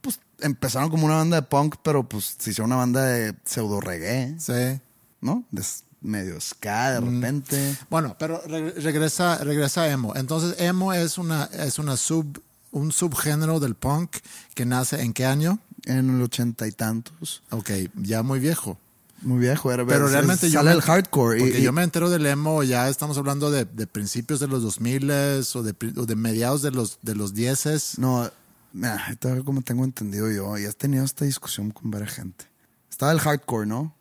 [0.00, 3.80] Pues empezaron como una banda de punk, pero pues se hicieron una banda de pseudo
[3.80, 4.80] reggae, sí.
[5.20, 5.44] ¿no?
[5.52, 5.62] De
[6.02, 7.76] medio ska de repente.
[7.90, 10.14] Bueno, pero re- regresa, regresa a emo.
[10.16, 14.16] Entonces, emo es una, es una sub, un subgénero del punk
[14.54, 15.58] que nace en qué año?
[15.84, 17.42] En el ochenta y tantos.
[17.50, 18.78] Ok, ya muy viejo.
[19.22, 21.38] Muy viejo, era Pero realmente yo sale me- el hardcore.
[21.38, 24.62] Porque y- yo me entero del emo, ya estamos hablando de, de principios de los
[24.62, 27.66] 2000 o de, o de mediados de los, de los 10
[27.98, 28.28] No,
[28.74, 32.46] va como tengo entendido yo, y has tenido esta discusión con varias gente.
[32.90, 33.94] Estaba el hardcore, ¿no?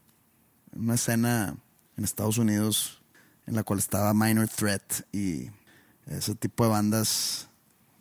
[0.75, 1.55] Una escena
[1.97, 3.01] en Estados Unidos
[3.47, 4.81] en la cual estaba Minor Threat
[5.11, 5.47] y
[6.07, 7.47] ese tipo de bandas,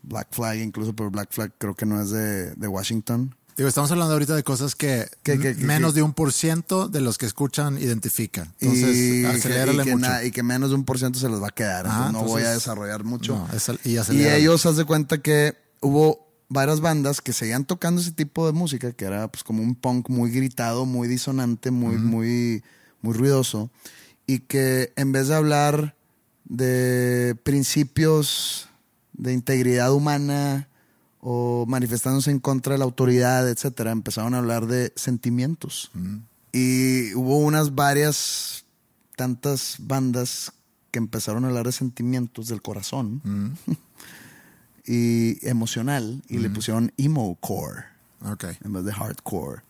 [0.02, 3.34] Black Flag incluso, pero Black Flag creo que no es de, de Washington.
[3.56, 6.32] Digo, estamos hablando ahorita de cosas que, Que- que- m- que- menos de un por
[6.32, 8.50] ciento de los que escuchan identifica.
[8.60, 10.08] Entonces, y, acelérale y que mucho.
[10.08, 11.86] na- y que menos de un por ciento se les va a quedar.
[11.86, 13.36] Ajá, entonces no voy a desarrollar mucho.
[13.36, 18.00] No, es al- y ellos, haz de cuenta que hubo varias bandas que seguían tocando
[18.00, 21.96] ese tipo de música, que era pues como un punk muy gritado, muy disonante, muy,
[21.96, 22.62] muy,
[23.02, 23.70] muy ruidoso.
[24.26, 25.96] y que en vez de hablar
[26.44, 28.68] de principios
[29.12, 30.68] de integridad humana
[31.20, 35.90] o manifestándose en contra de la autoridad, etcétera, empezaron a hablar de sentimientos.
[36.52, 38.64] Y hubo unas varias,
[39.16, 40.52] tantas bandas
[40.92, 43.20] que empezaron a hablar de sentimientos del corazón
[44.86, 47.84] y emocional y le pusieron emo core
[48.24, 48.44] Ok.
[48.64, 49.62] en vez de hardcore.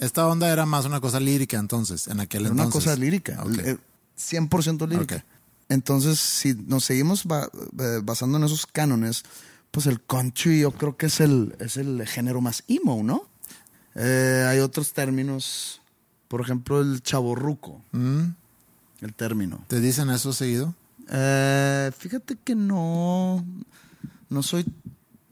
[0.00, 2.74] Esta onda era más una cosa lírica entonces, en aquel Era entonces.
[2.74, 3.58] una cosa lírica, Ok.
[3.58, 3.78] eh,
[4.18, 5.16] 100% lírica.
[5.16, 5.22] Ok.
[5.68, 9.22] Entonces, si nos seguimos eh, basando en esos cánones,
[9.70, 13.22] pues el country yo creo que es el, es el género más emo, ¿no?
[13.94, 15.80] Eh, hay otros términos,
[16.28, 18.30] por ejemplo, el chaborruco, Mm,
[19.02, 19.64] el término.
[19.68, 20.74] ¿Te dicen eso seguido?
[21.08, 23.44] Eh, fíjate que no,
[24.28, 24.64] no soy,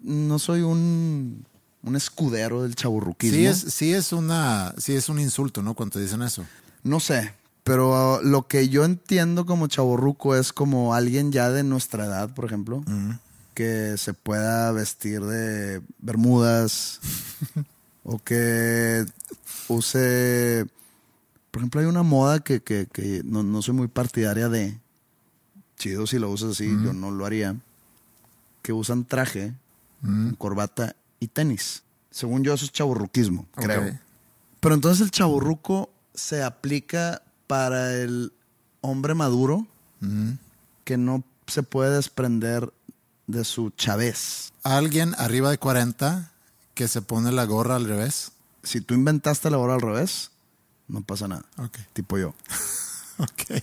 [0.02, 1.44] no soy un,
[1.82, 3.36] un escudero del chaburruquismo.
[3.38, 5.74] Sí es, sí es una, sí es un insulto, ¿no?
[5.74, 6.44] Cuando te dicen eso.
[6.82, 11.62] No sé, pero uh, lo que yo entiendo como chaborruco es como alguien ya de
[11.64, 12.82] nuestra edad, por ejemplo,
[13.54, 17.00] que se pueda vestir de bermudas
[18.04, 19.04] o que
[19.68, 20.66] use...
[21.50, 24.78] Por ejemplo, hay una moda que, que- que no, no soy muy partidaria de.
[25.78, 27.56] Chido si lo usas así, yo no lo haría.
[28.62, 29.54] Que usan traje,
[30.02, 31.82] con corbata y tenis.
[32.10, 33.98] Según yo, eso es chaborruquismo, creo.
[34.60, 38.32] Pero entonces el chaburruco se aplica para el
[38.80, 39.66] hombre maduro
[40.84, 42.72] que no se puede desprender
[43.26, 44.52] de su chavez.
[44.62, 46.32] Alguien arriba de 40
[46.74, 48.32] que se pone la gorra al revés.
[48.62, 50.30] Si tú inventaste la hora al revés,
[50.88, 51.44] no pasa nada.
[51.58, 51.78] Ok.
[51.92, 52.34] Tipo yo.
[53.20, 53.60] Ok.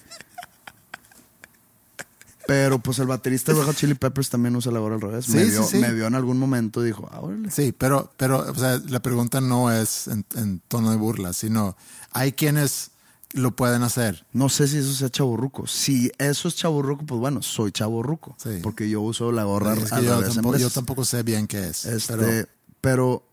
[2.47, 5.25] Pero pues el baterista de Hot Chili Peppers también usa la hora al revés.
[5.25, 5.77] Sí, me, vio, sí.
[5.77, 7.49] me vio en algún momento y dijo, ah, órale.
[7.49, 11.75] Sí, pero, pero o sea, la pregunta no es en, en tono de burla, sino
[12.11, 12.91] hay quienes
[13.33, 14.25] lo pueden hacer.
[14.31, 15.67] No sé si eso sea chaburruco.
[15.67, 18.35] Si eso es chaburruco, pues bueno, soy chaburruco.
[18.41, 18.59] Sí.
[18.61, 21.85] Porque yo uso la gorra al yo, revés tampoco, yo tampoco sé bien qué es.
[21.85, 22.47] Este, pero-
[22.79, 23.27] pero,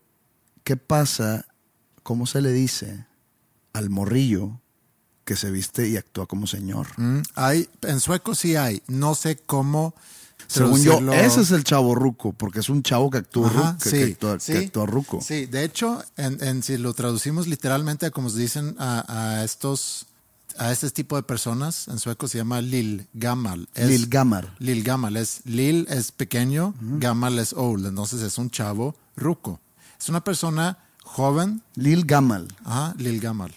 [0.63, 1.45] ¿qué pasa?
[2.01, 3.05] ¿Cómo se le dice
[3.71, 4.59] al morrillo
[5.25, 6.87] que se viste y actúa como señor?
[6.97, 8.81] Mm, hay, en sueco sí hay.
[8.87, 9.93] No sé cómo.
[10.47, 13.81] Según yo, ese es el chavo ruco, porque es un chavo que actúa, Ajá, ru-
[13.83, 14.51] que, sí, que actúa, sí.
[14.51, 15.19] que actúa ruco.
[15.25, 19.05] Sí, de hecho, en, en- si lo traducimos literalmente a como se dicen a,
[19.39, 20.05] a estos,
[20.57, 23.69] a este tipo de personas, en sueco se llama Lil Gamal.
[23.73, 24.53] Es- Lil Gamar.
[24.59, 29.59] Lil Gamal es Lil es pequeño, Gamal es old, entonces es un chavo ruco.
[29.99, 32.47] Es una persona joven, Lil Gamal.
[32.65, 33.53] ajá, Lil Gamal.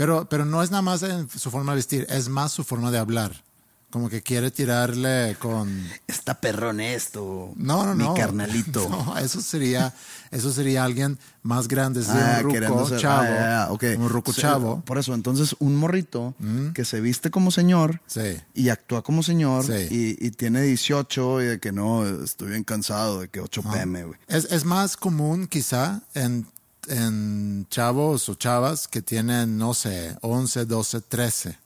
[0.00, 2.90] Pero, pero no es nada más en su forma de vestir, es más su forma
[2.90, 3.44] de hablar.
[3.90, 5.68] Como que quiere tirarle con
[6.06, 7.52] Está perrón esto.
[7.56, 8.14] no, no, mi no.
[8.14, 8.88] carnalito.
[8.88, 9.92] No, eso sería,
[10.30, 13.22] eso sería alguien más grande, Ah, un ruco ser- chavo.
[13.22, 13.84] ah, ya, ya, ok.
[13.98, 14.76] Un ruco Se- chavo.
[14.76, 14.82] Mm.
[14.82, 16.34] Por eso, entonces, un morrito
[16.72, 18.38] que se viste como señor Sí.
[18.54, 19.88] y actúa como señor Sí.
[20.20, 24.04] y, y tiene 18 y de que no, estoy bien cansado de que 8 pm,
[24.04, 24.18] güey.
[24.28, 26.46] Es, es más común quizá en,
[26.88, 31.58] en chavos o chavas que tienen, no sé, 11, 12, 13.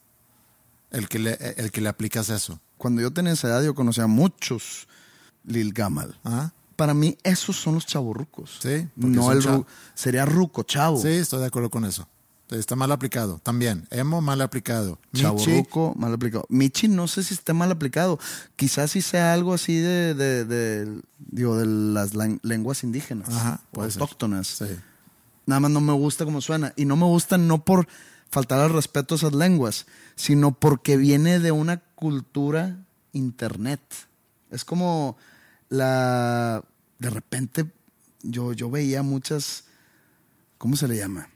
[0.91, 2.61] El que le, el que le aplicas eso.
[2.77, 4.87] Cuando yo tenía esa edad, yo conocía a muchos
[5.45, 6.19] Lil Gamal.
[6.77, 8.59] Para mí, esos son los chavorrucos.
[8.63, 11.01] Sí, No el ru- sería ruco, chavo.
[11.01, 12.09] Sí, estoy de acuerdo con eso.
[12.51, 13.41] Está mal aplicado.
[13.43, 13.89] También.
[13.91, 14.99] Emo mal aplicado.
[15.13, 16.45] Michi, Chavorruco, mal aplicado.
[16.51, 18.19] Michi, no sé si esté mal aplicado.
[18.55, 22.13] Quizás sí sea algo así de, de, de- digo, de las
[22.43, 23.29] lenguas indígenas.
[23.31, 24.03] Ajá, o puede ser.
[24.03, 24.47] autóctonas.
[24.47, 24.67] Sí.
[25.47, 26.73] Nada más no me gusta cómo suena.
[26.77, 27.87] Y no me gusta no por
[28.31, 29.87] faltar al respeto a esas lenguas,
[30.17, 33.81] sino porque viene de una cultura internet.
[34.51, 35.17] Es como
[35.69, 36.65] la...
[36.99, 37.71] De repente
[38.23, 39.65] yo, yo veía muchas...
[40.59, 41.29] ¿Cómo se le llama?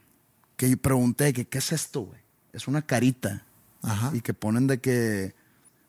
[0.57, 2.21] Que yo pregunté que qué es esto, güey.
[2.53, 3.45] Es una carita.
[3.83, 4.11] Ajá.
[4.15, 5.35] Y que ponen de que...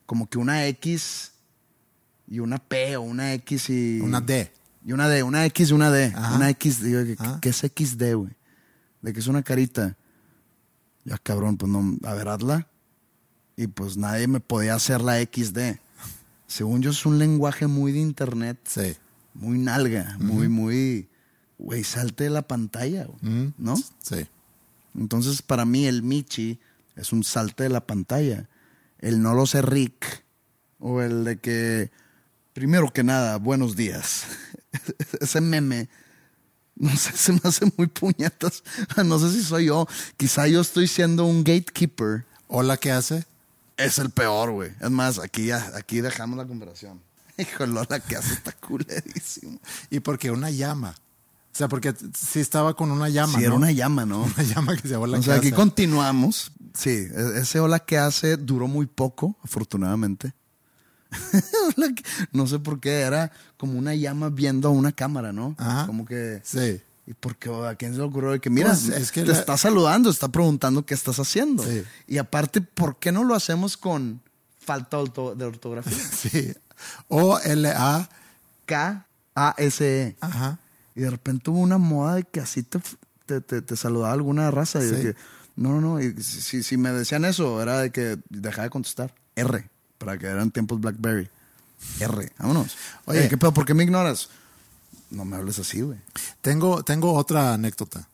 [0.06, 1.32] Como que una X
[2.26, 4.00] y una P o una X y...
[4.00, 4.52] Una D.
[4.84, 6.12] Y una D, una X y una D.
[6.14, 6.36] Ajá.
[6.36, 8.32] Una X, digo, ¿qué, qué es XD, güey?
[9.02, 9.96] De que es una carita.
[11.04, 12.66] Ya cabrón, pues no, a ver, hazla.
[13.56, 15.78] Y pues nadie me podía hacer la XD.
[16.46, 18.96] Según yo es un lenguaje muy de internet, Sí.
[19.34, 21.08] muy nalga, muy, muy...
[21.58, 23.76] Güey, salte de la pantalla, güey, Mm, ¿no?
[23.76, 24.26] Sí.
[24.96, 26.58] Entonces, para mí, el Michi
[26.96, 28.48] es un salte de la pantalla.
[28.98, 30.24] El no lo sé Rick.
[30.78, 31.90] O el de que,
[32.52, 34.24] primero que nada, buenos días.
[35.20, 35.88] Ese meme,
[36.76, 38.62] no sé, se me hace muy puñetas.
[39.04, 39.86] No sé si soy yo.
[40.16, 42.24] Quizá yo estoy siendo un gatekeeper.
[42.48, 43.24] Hola, ¿qué hace?
[43.76, 44.72] Es el peor, güey.
[44.80, 47.00] Es más, aquí, ya- aquí dejamos la conversación.
[47.38, 49.58] Híjole, la que hace está culerísimo.
[49.90, 50.94] Y porque una llama.
[51.52, 53.38] O sea, porque sí estaba con una llama.
[53.38, 54.22] Si era una llama, ¿no?
[54.22, 56.52] Una llama que se llama la O sea, aquí continuamos.
[56.74, 60.32] Sí, e- ese hola que hace duró muy poco, afortunadamente.
[62.32, 65.54] No sé por qué, era como una llama viendo a una cámara, ¿no?
[65.58, 65.86] Ajá.
[65.86, 66.40] Como que...
[66.44, 66.80] Sí.
[67.06, 67.50] ¿Y por qué?
[67.50, 68.30] ¿A quién se le ocurrió?
[68.30, 71.64] de Que mira, Pues, es que te la- está saludando, está preguntando qué estás haciendo.
[71.64, 71.82] Sí.
[72.06, 74.22] Y aparte, ¿por qué no lo hacemos con
[74.58, 75.96] falta de orto- de ortografía?
[76.12, 76.52] Sí.
[77.08, 78.08] O L A.
[78.66, 80.16] K-A-S-E.
[80.20, 80.58] Ajá.
[80.94, 81.00] E.
[81.00, 82.80] Y de repente hubo una moda de que así te,
[83.26, 84.80] te, te- te saludaba alguna raza.
[84.80, 85.02] Y de Sí.
[85.02, 85.16] que,
[85.56, 86.00] no, no, no.
[86.00, 89.14] Y si- si me decían eso, era de que dejaba de contestar.
[89.36, 89.68] R.
[90.00, 91.28] Para que eran tiempos Blackberry.
[92.00, 92.32] R.
[92.38, 92.74] Vámonos.
[93.04, 93.28] Oye.
[93.28, 93.52] ¿qué pedo?
[93.52, 94.30] ¿Por qué me ignoras?
[95.10, 95.98] No me hables así, güey.
[96.40, 98.08] Tengo, tengo otra anécdota.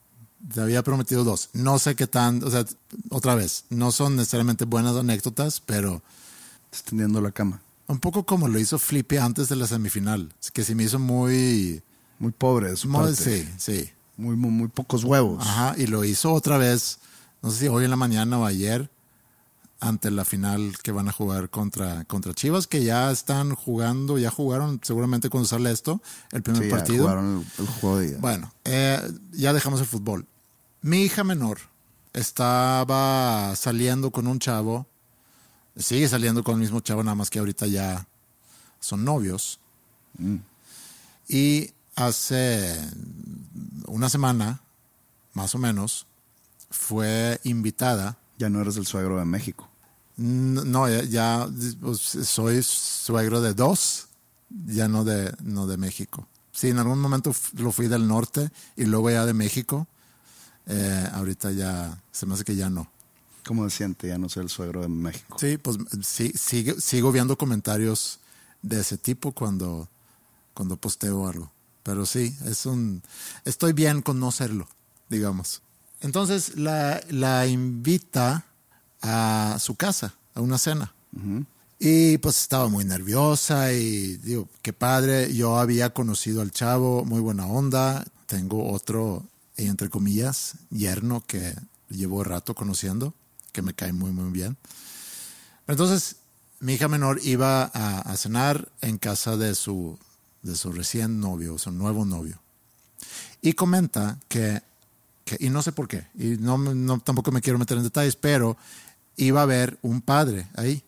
[0.52, 1.48] Te había prometido dos.
[1.52, 2.64] No sé qué tan, o sea,
[3.10, 6.02] otra vez, no son necesariamente buenas anécdotas, pero
[6.72, 7.60] Extendiendo la cama.
[7.86, 11.82] un poco como lo hizo Flippy antes de la semifinal, que se me hizo muy,
[12.18, 13.16] Muy pobre de su muy parte.
[13.16, 13.90] sí, sí.
[14.16, 15.46] Muy, muy, muy pocos huevos.
[15.46, 16.98] Ajá, y lo hizo otra vez,
[17.42, 18.90] no sé si hoy en la mañana o ayer,
[19.86, 24.30] ante la final que van a jugar contra, contra Chivas, que ya están jugando, ya
[24.30, 27.02] jugaron seguramente cuando sale esto, el primer Sí, ya partido.
[27.04, 28.16] jugaron el, el juego de.
[28.16, 29.00] Bueno, eh,
[29.32, 30.26] ya dejamos el fútbol.
[30.82, 31.58] Mi hija menor
[32.12, 34.86] estaba saliendo con un chavo,
[35.76, 38.06] sigue saliendo con el mismo chavo, nada más que ahorita ya
[38.80, 39.60] son novios.
[41.28, 42.74] Y hace
[43.86, 44.60] una semana,
[45.34, 46.06] más o menos,
[46.70, 48.18] fue invitada.
[48.38, 49.68] Ya no eres el suegro de México.
[50.16, 51.48] No, ya, ya,
[51.80, 54.08] pues, soy suegro de dos,
[54.66, 56.26] ya no de, no de México.
[56.52, 59.86] Sí, en algún momento lo fui del norte y luego ya de México.
[60.66, 62.90] Eh, ahorita ya, se me hace que ya no.
[63.46, 65.36] ¿Cómo se siente ya no ser el suegro de México?
[65.38, 68.18] Sí, pues sí, sigue- sigo viendo comentarios
[68.62, 69.88] de ese tipo cuando,
[70.54, 71.52] cuando posteo algo.
[71.82, 73.02] Pero sí, es un.
[73.44, 74.66] Estoy bien con no serlo,
[75.08, 75.62] digamos.
[76.00, 78.44] Entonces la, la invita
[79.02, 80.92] a su casa, a una cena.
[81.78, 85.34] Y pues estaba muy nerviosa y digo, qué padre.
[85.34, 88.04] Yo había conocido al chavo, muy buena onda.
[88.26, 89.24] Tengo otro,
[89.56, 91.54] entre comillas, yerno que
[91.90, 93.14] llevo rato conociendo,
[93.52, 94.56] que me cae muy, muy bien.
[95.66, 96.16] Entonces,
[96.60, 99.98] mi hija menor iba a, a cenar en casa de su,
[100.42, 102.40] de su recién novio, su nuevo novio.
[103.42, 104.62] Y comenta que,
[105.24, 108.56] que- y no sé por qué, y no- tampoco me quiero meter en detalles, pero
[109.16, 110.82] iba a haber un padre ahí,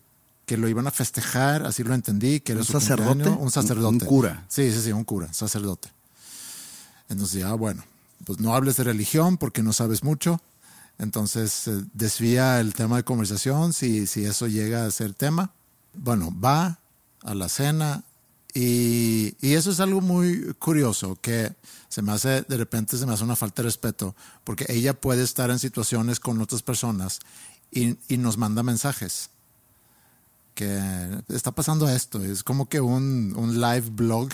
[0.45, 3.29] que lo iban a festejar, así lo entendí, que era ¿Un su sacerdote?
[3.29, 3.87] un sacerdote.
[4.05, 4.45] Un- cura.
[4.47, 5.89] Sí, sí, sí, un cura, sacerdote.
[7.09, 7.83] Entonces, ya, bueno,
[8.25, 10.41] pues no hables de religión porque no sabes mucho.
[10.97, 15.51] Entonces, eh, desvía el tema de conversación si, si eso llega a ser tema.
[15.93, 16.79] Bueno, va
[17.23, 18.03] a la cena
[18.53, 21.53] y, y eso es algo muy curioso que
[21.87, 25.23] se me hace, de repente se me hace una falta de respeto porque ella puede
[25.23, 27.19] estar en situaciones con otras personas
[27.71, 29.29] y, y nos manda mensajes
[30.55, 30.79] que
[31.29, 32.23] está pasando esto.
[32.23, 34.29] Es como que un, un live blog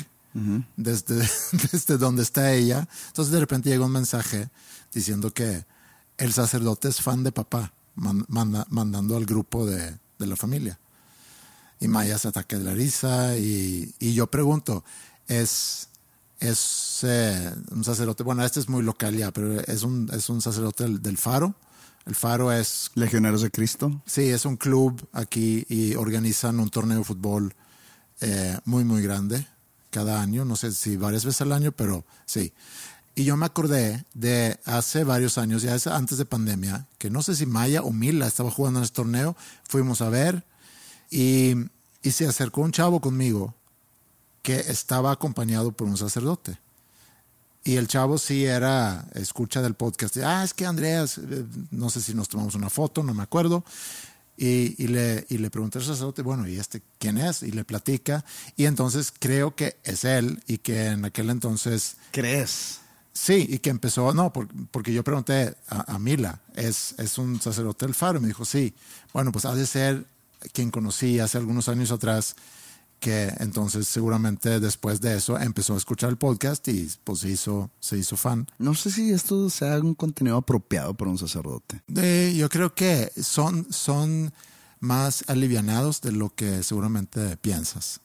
[0.76, 1.16] desde,
[1.72, 2.88] desde donde está ella.
[3.08, 4.50] Entonces de repente llega un mensaje
[4.94, 5.66] diciendo que
[6.18, 10.78] el sacerdote es fan de papá, man- manda- mandando al grupo de, de la familia.
[11.80, 14.84] Y Maya se ataca de la risa y, y yo pregunto,
[15.28, 15.90] ¿es,
[16.40, 18.24] es eh, un sacerdote?
[18.24, 21.54] Bueno, este es muy local ya, pero es un, es un sacerdote del, del Faro.
[22.06, 24.02] El Faro es Legioneros de Cristo.
[24.06, 27.56] Sí, es un club aquí y organizan un torneo de fútbol
[28.22, 29.48] eh, muy, muy grande
[29.90, 30.46] cada año.
[30.46, 32.54] No sé si varias veces al año, pero sí.
[33.16, 37.24] Y yo me acordé de hace varios años, ya es antes de pandemia, que no
[37.24, 39.36] sé si Maya o Mila estaba jugando en ese torneo.
[39.68, 40.44] Fuimos a ver
[41.10, 41.56] y
[42.04, 43.56] se acercó un chavo conmigo
[44.44, 46.60] que estaba acompañado por un sacerdote.
[47.66, 52.00] Y el chavo sí era, escucha del podcast, ah, es que Andreas, eh, no sé
[52.00, 53.66] si nos tomamos una foto, no me acuerdo.
[54.38, 57.42] Y, y le, y le pregunté al sacerdote, bueno, ¿y este quién es?
[57.42, 58.24] Y le platica.
[58.56, 62.82] Y entonces creo que es él y que en aquel entonces, ¿Crees?
[63.14, 67.42] sí, y que empezó, no, por- porque yo pregunté a, a Mila, ¿es, ¿es un
[67.42, 68.20] sacerdote del faro?
[68.20, 68.74] Y me dijo, sí.
[69.14, 70.06] Bueno, pues ha de ser
[70.54, 72.36] quien conocí hace algunos años atrás
[73.00, 77.70] que entonces seguramente después de eso empezó a escuchar el podcast y pues se hizo,
[77.80, 78.48] se hizo fan.
[78.58, 81.82] No sé si esto sea un contenido apropiado para un sacerdote.
[81.96, 84.34] Eh, yo creo que son, son
[84.80, 88.00] más alivianados de lo que seguramente piensas.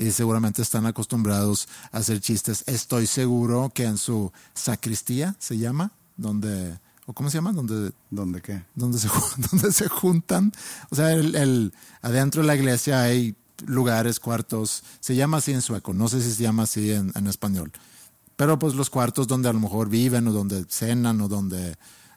[0.00, 2.62] Y seguramente están acostumbrados a hacer chistes.
[2.66, 8.40] Estoy seguro que en su sacristía se llama, donde, o cómo se llama, donde, ¿Dónde
[8.40, 8.62] qué?
[8.76, 9.08] donde se,
[9.50, 10.52] donde se juntan.
[10.90, 13.34] O sea, el, el- adentro de la iglesia hay
[13.66, 14.82] lugares, cuartos.
[15.00, 15.92] Se llama así en sueco.
[15.92, 17.72] No sé si se llama así en, en español.
[18.36, 21.76] Pero pues los cuartos donde a lo mejor viven o donde cenan o donde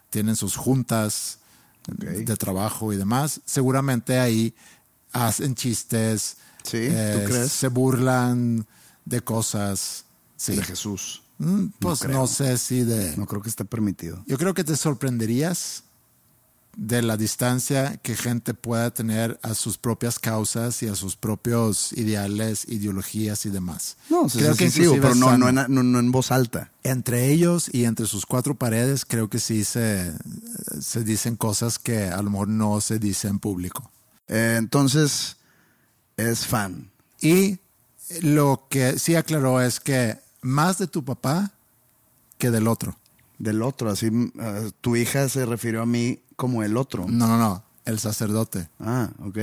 [0.09, 1.39] tienen sus juntas
[1.87, 4.53] de trabajo y demás, seguramente ahí
[5.13, 7.51] hacen chistes, Sí, eh, ¿tú crees?
[7.51, 8.67] se burlan
[9.03, 10.05] de cosas.
[10.37, 10.55] Sí.
[10.55, 11.23] De Jesús.
[11.39, 13.17] Mm, Pues no, sé si de...
[13.17, 14.23] No creo que esté permitido.
[14.27, 15.83] Yo creo que te sorprenderías
[16.77, 21.91] de la distancia que gente pueda tener a sus propias causas y a sus propios
[21.93, 23.97] ideales, ideologías y demás.
[24.09, 26.71] No, sí, creo sí, que sí, pero no, no, en, no- no en voz alta.
[26.83, 30.13] entre ellos y entre sus cuatro paredes creo que sí se,
[30.79, 33.91] se dicen cosas que a lo mejor no se dice en público.
[34.27, 35.37] Eh, entonces,
[36.15, 36.89] es fan.
[37.21, 37.59] Y
[38.21, 41.51] lo que sí aclaró es que más de tu papá
[42.37, 42.95] que del otro.
[43.39, 44.07] Del otro, así,
[44.39, 47.05] eh, tu hija se refirió a mí como el otro.
[47.07, 48.67] No, no, no, el sacerdote.
[48.79, 49.37] Ah, ok.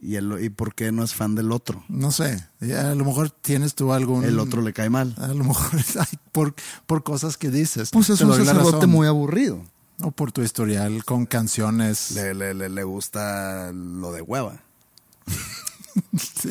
[0.00, 1.84] ¿Y, el, ¿Y por qué no es fan del otro?
[1.88, 4.24] No sé, a lo mejor tienes tú algún...
[4.24, 5.14] El otro le cae mal.
[5.18, 6.54] A lo mejor ay, por,
[6.86, 7.90] por cosas que dices.
[7.90, 9.60] Pues es Te un sacerdote muy aburrido.
[10.00, 12.12] O por tu historial con canciones.
[12.12, 14.60] Le, le, le, le gusta lo de hueva.
[16.16, 16.50] Sí.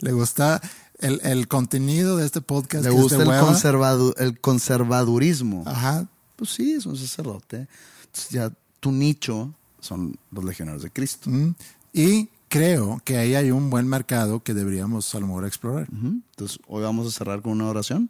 [0.00, 0.60] Le gusta
[0.98, 2.84] el, el contenido de este podcast.
[2.84, 3.42] Le es gusta de el, hueva.
[3.48, 5.62] conservadu- el conservadurismo.
[5.66, 6.06] Ajá.
[6.40, 7.68] Pues sí, es un sacerdote.
[8.06, 11.28] Entonces ya tu nicho son los legionarios de Cristo.
[11.28, 11.54] Mm.
[11.92, 15.86] Y creo que ahí hay un buen mercado que deberíamos a lo mejor explorar.
[15.92, 18.08] Entonces hoy vamos a cerrar con una oración.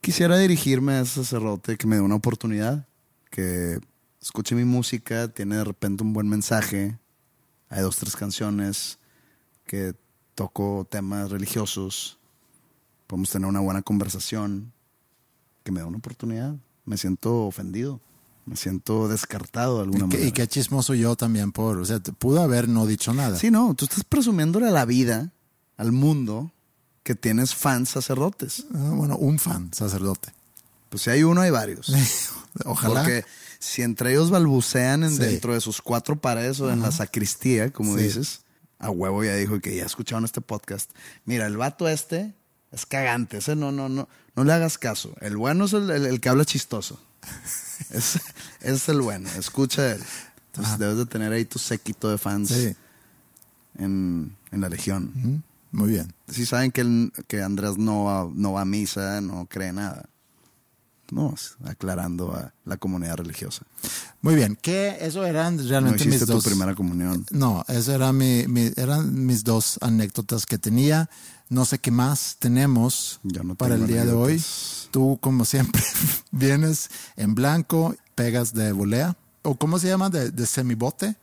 [0.00, 2.86] Quisiera dirigirme a ese sacerdote que me dé una oportunidad,
[3.30, 3.78] que
[4.22, 6.98] escuche mi música, tiene de repente un buen mensaje,
[7.68, 8.98] hay dos, tres canciones
[9.66, 9.92] que
[10.34, 12.18] toco temas religiosos,
[13.06, 14.72] podemos tener una buena conversación,
[15.68, 16.54] que me dé una oportunidad.
[16.86, 18.00] Me siento ofendido,
[18.46, 20.28] me siento descartado de alguna Y, que- manera.
[20.28, 21.76] y qué chismoso yo también por.
[21.76, 23.36] O sea, te- pudo haber no dicho nada.
[23.38, 25.30] Sí, no, tú estás presumiéndole a la vida,
[25.76, 26.50] al mundo,
[27.02, 28.64] que tienes fans sacerdotes.
[28.74, 30.32] Ah, bueno, un fan sacerdote.
[30.88, 31.92] Pues si hay uno, hay varios.
[32.64, 33.02] Ojalá.
[33.02, 33.24] Porque
[33.58, 35.18] si entre ellos balbucean en Sí.
[35.18, 38.04] dentro de sus cuatro paredes o en la sacristía, como Sí.
[38.04, 38.40] dices,
[38.78, 40.90] a huevo ya dijo que ya escucharon este podcast.
[41.26, 42.32] Mira, el vato este
[42.72, 45.14] es cagante, ese no, no, no, no le hagas caso.
[45.20, 47.00] El bueno es el, el- el que habla chistoso.
[47.90, 48.18] Es,
[48.60, 50.02] es el bueno, escucha él.
[50.46, 52.74] Entonces debes de tener ahí tu séquito de fans Sí.
[53.78, 55.42] en, en la legión.
[55.70, 56.12] Muy bien.
[56.28, 60.08] Si saben que, el- que Andrés no va, no va a misa, no cree nada.
[61.10, 61.34] No,
[61.64, 63.62] aclarando a la comunidad religiosa.
[64.20, 64.58] Muy bien.
[64.60, 64.98] ¿Qué?
[65.00, 66.44] Eso eran No realmente hiciste mis tu dos.
[66.44, 67.24] primera comunión.
[67.30, 71.08] No, eso era mi, mi- eran mis dos anécdotas que tenía.
[71.48, 74.42] No sé qué más tenemos no para el día de hoy.
[74.90, 75.82] Tú, como siempre,
[76.30, 79.16] vienes en blanco, pegas de volea.
[79.42, 80.10] ¿O cómo se llama?
[80.10, 81.16] De, de semibote.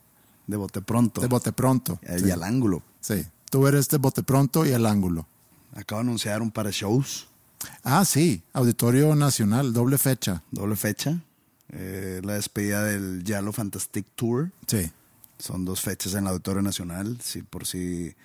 [0.48, 1.22] De bote pronto.
[1.22, 2.00] De bote pronto.
[2.04, 2.32] Y Sí.
[2.32, 2.82] al ángulo.
[3.02, 3.24] Sí.
[3.52, 5.28] Tú eres de bote pronto y al ángulo.
[5.76, 7.28] Acabo de anunciar un par de shows.
[7.84, 8.44] Ah, sí.
[8.54, 10.44] Auditorio Nacional, doble fecha.
[10.52, 11.20] Doble fecha.
[11.70, 14.52] Eh, la despedida del Yalo Fantastic Tour.
[14.68, 14.92] Sí.
[15.38, 17.18] Son dos fechas en el Auditorio Nacional.
[17.22, 18.16] Si por si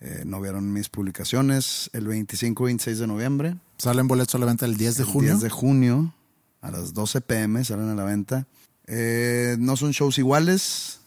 [0.00, 1.88] eh, no vieron mis publicaciones.
[1.92, 3.56] El 25 y 26 de noviembre.
[3.78, 5.30] Salen boletos a la venta el 10 de El junio.
[5.30, 6.14] 10 de junio,
[6.60, 8.46] a las 12 pm, salen a la venta.
[8.86, 11.00] Eh, no son shows iguales.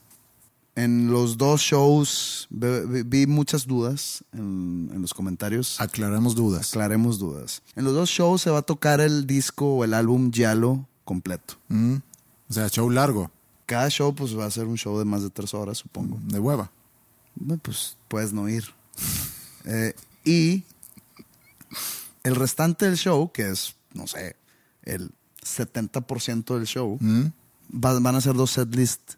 [0.76, 5.80] En los dos shows vi, muchas dudas en, en los comentarios.
[5.80, 6.70] Aclaremos dudas.
[6.72, 7.62] Aclaremos dudas.
[7.76, 11.56] En los dos shows se va a tocar el disco o el álbum Yalo completo.
[11.70, 11.96] Mm.
[12.50, 13.32] O sea, show largo,
[13.66, 16.20] Cada show pues va a ser un show de más de tres horas, supongo.
[16.24, 16.70] de hueva.
[17.62, 18.66] Pues puedes no ir.
[19.68, 20.64] Eh, y
[22.24, 24.36] el restante del show, que es, no sé,
[24.84, 25.10] el
[25.44, 27.26] 70% del show, Mm.
[27.84, 29.18] va- van a ser dos setlists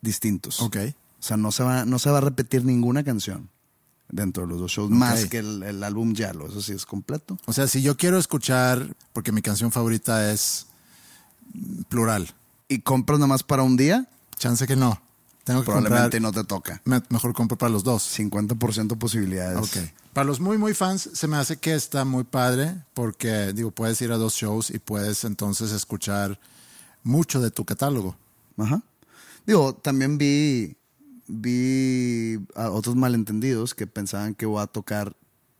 [0.00, 0.60] distintos.
[0.60, 0.76] Ok.
[1.20, 3.48] O sea, no se, va, no se va a repetir ninguna canción
[4.10, 6.46] dentro de los dos shows, más que el, el álbum Yalo.
[6.48, 7.36] Eso sí es completo.
[7.46, 10.66] O sea, si yo quiero escuchar, porque mi canción favorita es
[11.88, 12.34] plural,
[12.68, 14.06] Y compras nada más para un día,
[14.36, 15.00] chance que no.
[15.44, 16.22] Tengo que probablemente comprar.
[16.22, 16.82] no te toca.
[16.84, 18.02] me- mejor compro para los dos.
[18.18, 19.58] 50% posibilidades.
[19.58, 19.90] Ok.
[20.12, 24.00] Para los muy, muy fans, se me hace que está muy padre porque, digo, puedes
[24.02, 26.38] ir a dos shows y puedes entonces escuchar
[27.02, 28.16] mucho de tu catálogo.
[28.58, 28.82] Ajá.
[29.48, 30.76] Digo, también vi,
[31.26, 35.16] vi a otros malentendidos que pensaban que voy a tocar,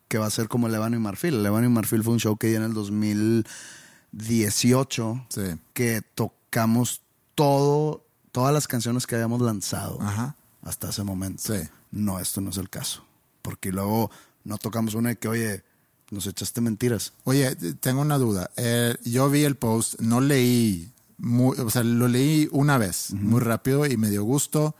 [0.09, 1.37] que va a ser como el Ébano y Marfil.
[1.37, 5.41] El Ébano y Marfil fue un show que di en el 2018 Sí.
[5.73, 7.01] que tocamos
[7.35, 10.37] todo, todas las canciones que habíamos lanzado Ajá.
[10.63, 11.43] hasta ese momento.
[11.43, 11.67] Sí.
[11.91, 13.03] No, esto no es el caso.
[13.41, 14.11] Porque luego
[14.45, 15.65] no tocamos una de que, oye,
[16.11, 17.15] nos echaste mentiras.
[17.25, 18.51] Oye, tengo una duda.
[18.57, 23.41] Eh, yo vi el post, no leí, muy- o sea, lo leí una vez, muy
[23.41, 24.75] rápido y me dio gusto.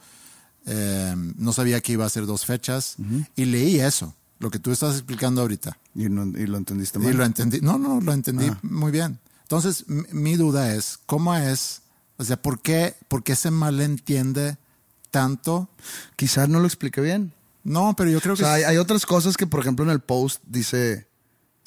[0.65, 2.95] Eh, no sabía que iba a ser dos fechas
[3.35, 5.77] y leí eso, lo que tú estás explicando ahorita.
[5.95, 7.17] Y, no- y lo entendiste Y mal.
[7.17, 7.59] lo entendí.
[7.61, 8.59] No, no, lo entendí Ah.
[8.61, 9.19] muy bien.
[9.43, 11.81] Entonces, mi duda es, ¿cómo es?
[12.17, 14.57] O sea, ¿por qué, por qué se malentiende
[15.11, 15.69] tanto?
[16.15, 17.33] Quizás no lo expliqué bien.
[17.63, 18.45] No, pero yo creo O que...
[18.45, 21.07] hay, hay otras cosas que, por ejemplo, en el post dice,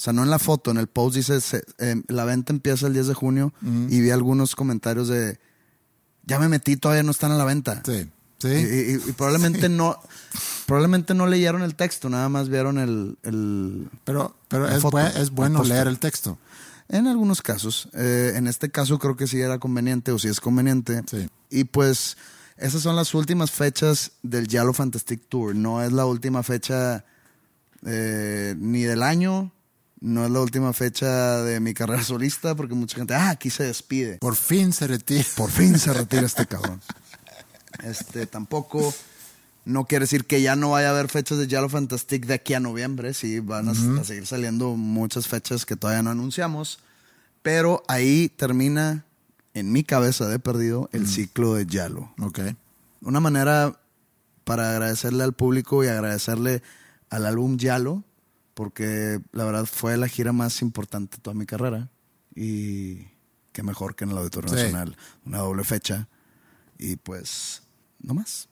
[0.03, 2.93] sea, no en la foto, en el post dice, se- eh, la venta empieza el
[2.95, 5.39] 10 de junio y vi algunos comentarios de,
[6.27, 7.83] ya me metí, todavía no están a la venta.
[7.87, 8.49] sí, sí.
[8.49, 8.51] Y,
[9.07, 9.99] y- y probablemente no,
[10.67, 15.31] probablemente no leyeron el texto, nada más vieron el, el- pero pero es, foto, es
[15.31, 16.39] bueno leer el texto.
[16.89, 17.89] En algunos casos.
[17.95, 21.03] Eh, en este caso creo que sí era conveniente o sí es conveniente.
[21.11, 21.29] Sí.
[21.49, 22.17] Y pues
[22.59, 25.55] esas son las últimas fechas del Yalo Fantastic Tour.
[25.55, 27.05] No es la última fecha
[27.87, 29.53] eh, ni del año,
[30.03, 33.65] no es la última fecha de mi carrera solista, porque mucha gente, ah, aquí se
[33.65, 34.19] despide.
[34.19, 35.25] Por fin se retira.
[35.37, 36.81] Por fin se retira este cabrón.
[37.85, 38.93] Este, tampoco
[39.65, 42.55] no quiere decir que ya no vaya a haber fechas de Yalo Fantastic de aquí
[42.55, 43.15] a noviembre.
[43.15, 46.81] Sí, van a, a seguir saliendo muchas fechas que todavía no anunciamos.
[47.43, 49.05] Pero ahí termina,
[49.55, 52.13] en mi cabeza de perdido, el ciclo de Yalo.
[52.21, 52.41] Ok.
[53.03, 53.79] Una manera
[54.45, 56.63] para agradecerle al público y agradecerle
[57.11, 58.05] al álbum Yalo,
[58.55, 61.89] porque la verdad fue la gira más importante de toda mi carrera.
[62.35, 63.07] Y
[63.53, 64.57] qué mejor que en el Auditorio Sí.
[64.57, 64.97] Nacional,
[65.27, 66.09] una doble fecha.
[66.79, 67.63] Y pues,
[68.01, 68.49] no más.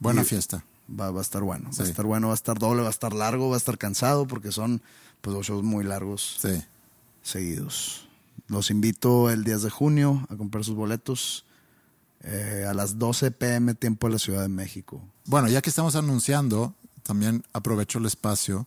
[0.00, 0.64] Buena Y fiesta.
[0.88, 1.66] Va, va a estar bueno.
[1.66, 1.82] Va Sí.
[1.82, 4.26] a estar bueno, va a estar doble, va a estar largo, va a estar cansado,
[4.26, 4.80] porque son
[5.20, 6.62] pues dos shows muy largos Sí.
[7.22, 8.08] seguidos.
[8.46, 11.44] Los invito el 10 de junio a comprar sus boletos
[12.22, 15.02] eh, a las 12 pm tiempo de la Ciudad de México.
[15.26, 18.66] Bueno, ya que estamos anunciando, también aprovecho el espacio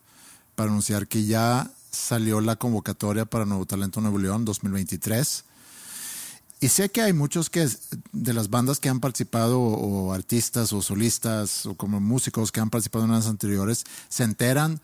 [0.62, 5.44] para anunciar que ya salió la convocatoria para Nuevo Talento Nuevo León 2023.
[6.60, 7.68] Y sé que hay muchos que
[8.12, 12.70] de las bandas que han participado o, artistas o solistas o como músicos que han
[12.70, 14.80] participado en las anteriores se enteran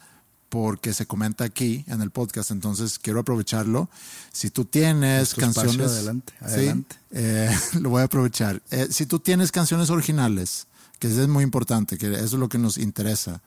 [0.49, 2.49] porque se comenta aquí en el podcast.
[2.49, 3.87] Entonces quiero aprovecharlo.
[4.33, 6.95] Si tú tienes Es tu canciones, adelante, Sí, adelante.
[7.11, 8.63] eh, lo voy a aprovechar.
[8.71, 10.65] Eh, si tú tienes canciones originales,
[10.97, 13.41] que es muy importante, que eso es lo que nos interesa,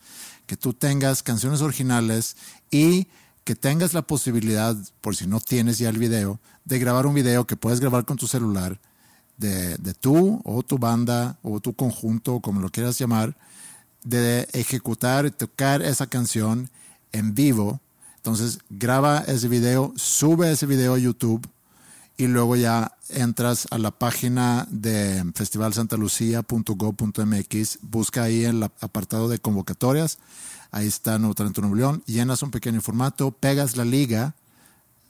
[0.50, 2.36] que tú tengas canciones originales
[2.72, 3.06] y
[3.44, 7.46] que tengas la posibilidad, por si no tienes ya el video, de grabar un video
[7.46, 8.80] que puedes grabar con tu celular
[9.36, 13.36] de, de tú o tu banda o tu conjunto, como lo quieras llamar,
[14.02, 16.68] de ejecutar y tocar esa canción
[17.12, 17.78] en vivo.
[18.16, 21.48] Entonces graba ese video, sube ese video a YouTube
[22.16, 29.38] y luego ya entras a la página de festivalsantalucia.gov.mx, busca ahí en el apartado de
[29.38, 30.18] convocatorias,
[30.70, 34.34] ahí está Nuevo Talento Nuevo León, llenas un pequeño formato, pegas la liga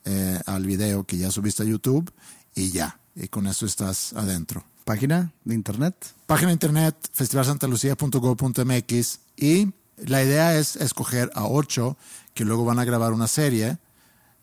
[0.05, 2.11] eh, al video que ya subiste a YouTube
[2.55, 4.65] y ya, y con eso estás adentro.
[4.85, 5.95] Página de internet.
[6.27, 11.97] Página de internet festivalsantalucia.gov.mx y la idea es escoger a ocho
[12.35, 13.79] que luego van a grabar una serie.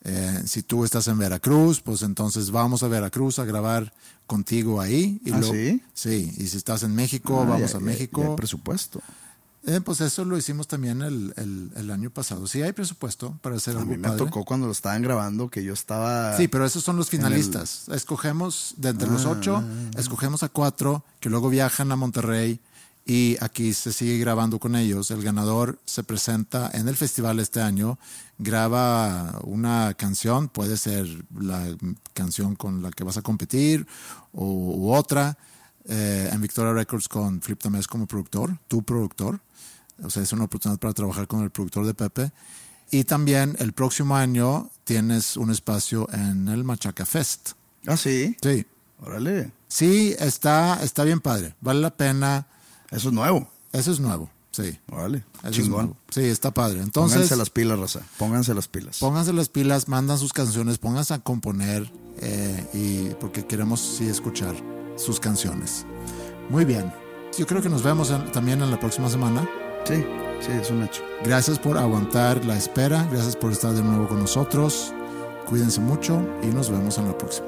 [0.04, 3.94] Eh, si tú estás en Veracruz, pues entonces vamos a Veracruz a grabar
[4.26, 5.20] contigo ahí.
[5.26, 5.82] Y ¿Ah, sí?
[5.94, 8.22] Sí, y si estás en México, Ah, vamos ya- a ya- México.
[8.24, 9.02] ya hay presupuesto.
[9.66, 12.48] Eh, pues eso lo hicimos también el, el- el año pasado.
[12.48, 14.20] Sí hay presupuesto para hacer A algo mí me padre.
[14.20, 16.38] tocó cuando lo estaban grabando que yo estaba...
[16.38, 17.90] Sí, pero esos son los el- finalistas.
[17.90, 19.32] Escogemos de entre los Ah.
[19.32, 19.64] ocho,
[19.98, 22.62] escogemos a cuatro que luego viajan a Monterrey
[23.08, 25.10] y aquí se sigue grabando con ellos.
[25.12, 27.98] El ganador se presenta en el festival este año,
[28.38, 31.08] graba una canción, puede ser
[31.40, 31.66] la
[32.14, 33.88] canción con la que vas a competir
[34.34, 35.38] o u otra.
[35.90, 39.40] eh, en Victoria Records con Flip Tamés como productor, tu productor.
[40.04, 42.32] O sea, es una oportunidad para trabajar con el productor de Pepe.
[42.92, 47.52] Y también el próximo año tienes un espacio en el Machaca Fest.
[47.86, 48.36] Ah, sí.
[48.42, 48.66] Sí.
[49.02, 49.52] Órale.
[49.70, 51.56] Sí, está, está bien padre.
[51.62, 52.48] Vale la pena.
[52.92, 53.48] Eso es nuevo.
[53.74, 54.30] Eso es nuevo.
[54.52, 54.80] Sí.
[55.44, 55.96] Es Chingón.
[56.10, 56.82] Sí, está padre.
[56.82, 58.00] Entonces, Pónganse las pilas, raza.
[58.18, 58.98] Pónganse las pilas.
[59.00, 64.56] pónganse las pilas, mandan sus canciones, pónganse a componer eh, y porque queremos sí escuchar
[64.96, 65.86] sus canciones.
[66.50, 66.92] Muy bien.
[67.38, 69.48] Yo creo que nos vemos en- también en la próxima semana.
[69.86, 70.04] Sí,
[70.42, 71.04] sí, es un hecho.
[71.24, 73.08] Gracias por aguantar la espera.
[73.12, 74.92] Gracias por estar de nuevo con nosotros.
[75.48, 77.48] Cuídense mucho y nos vemos en la próxima.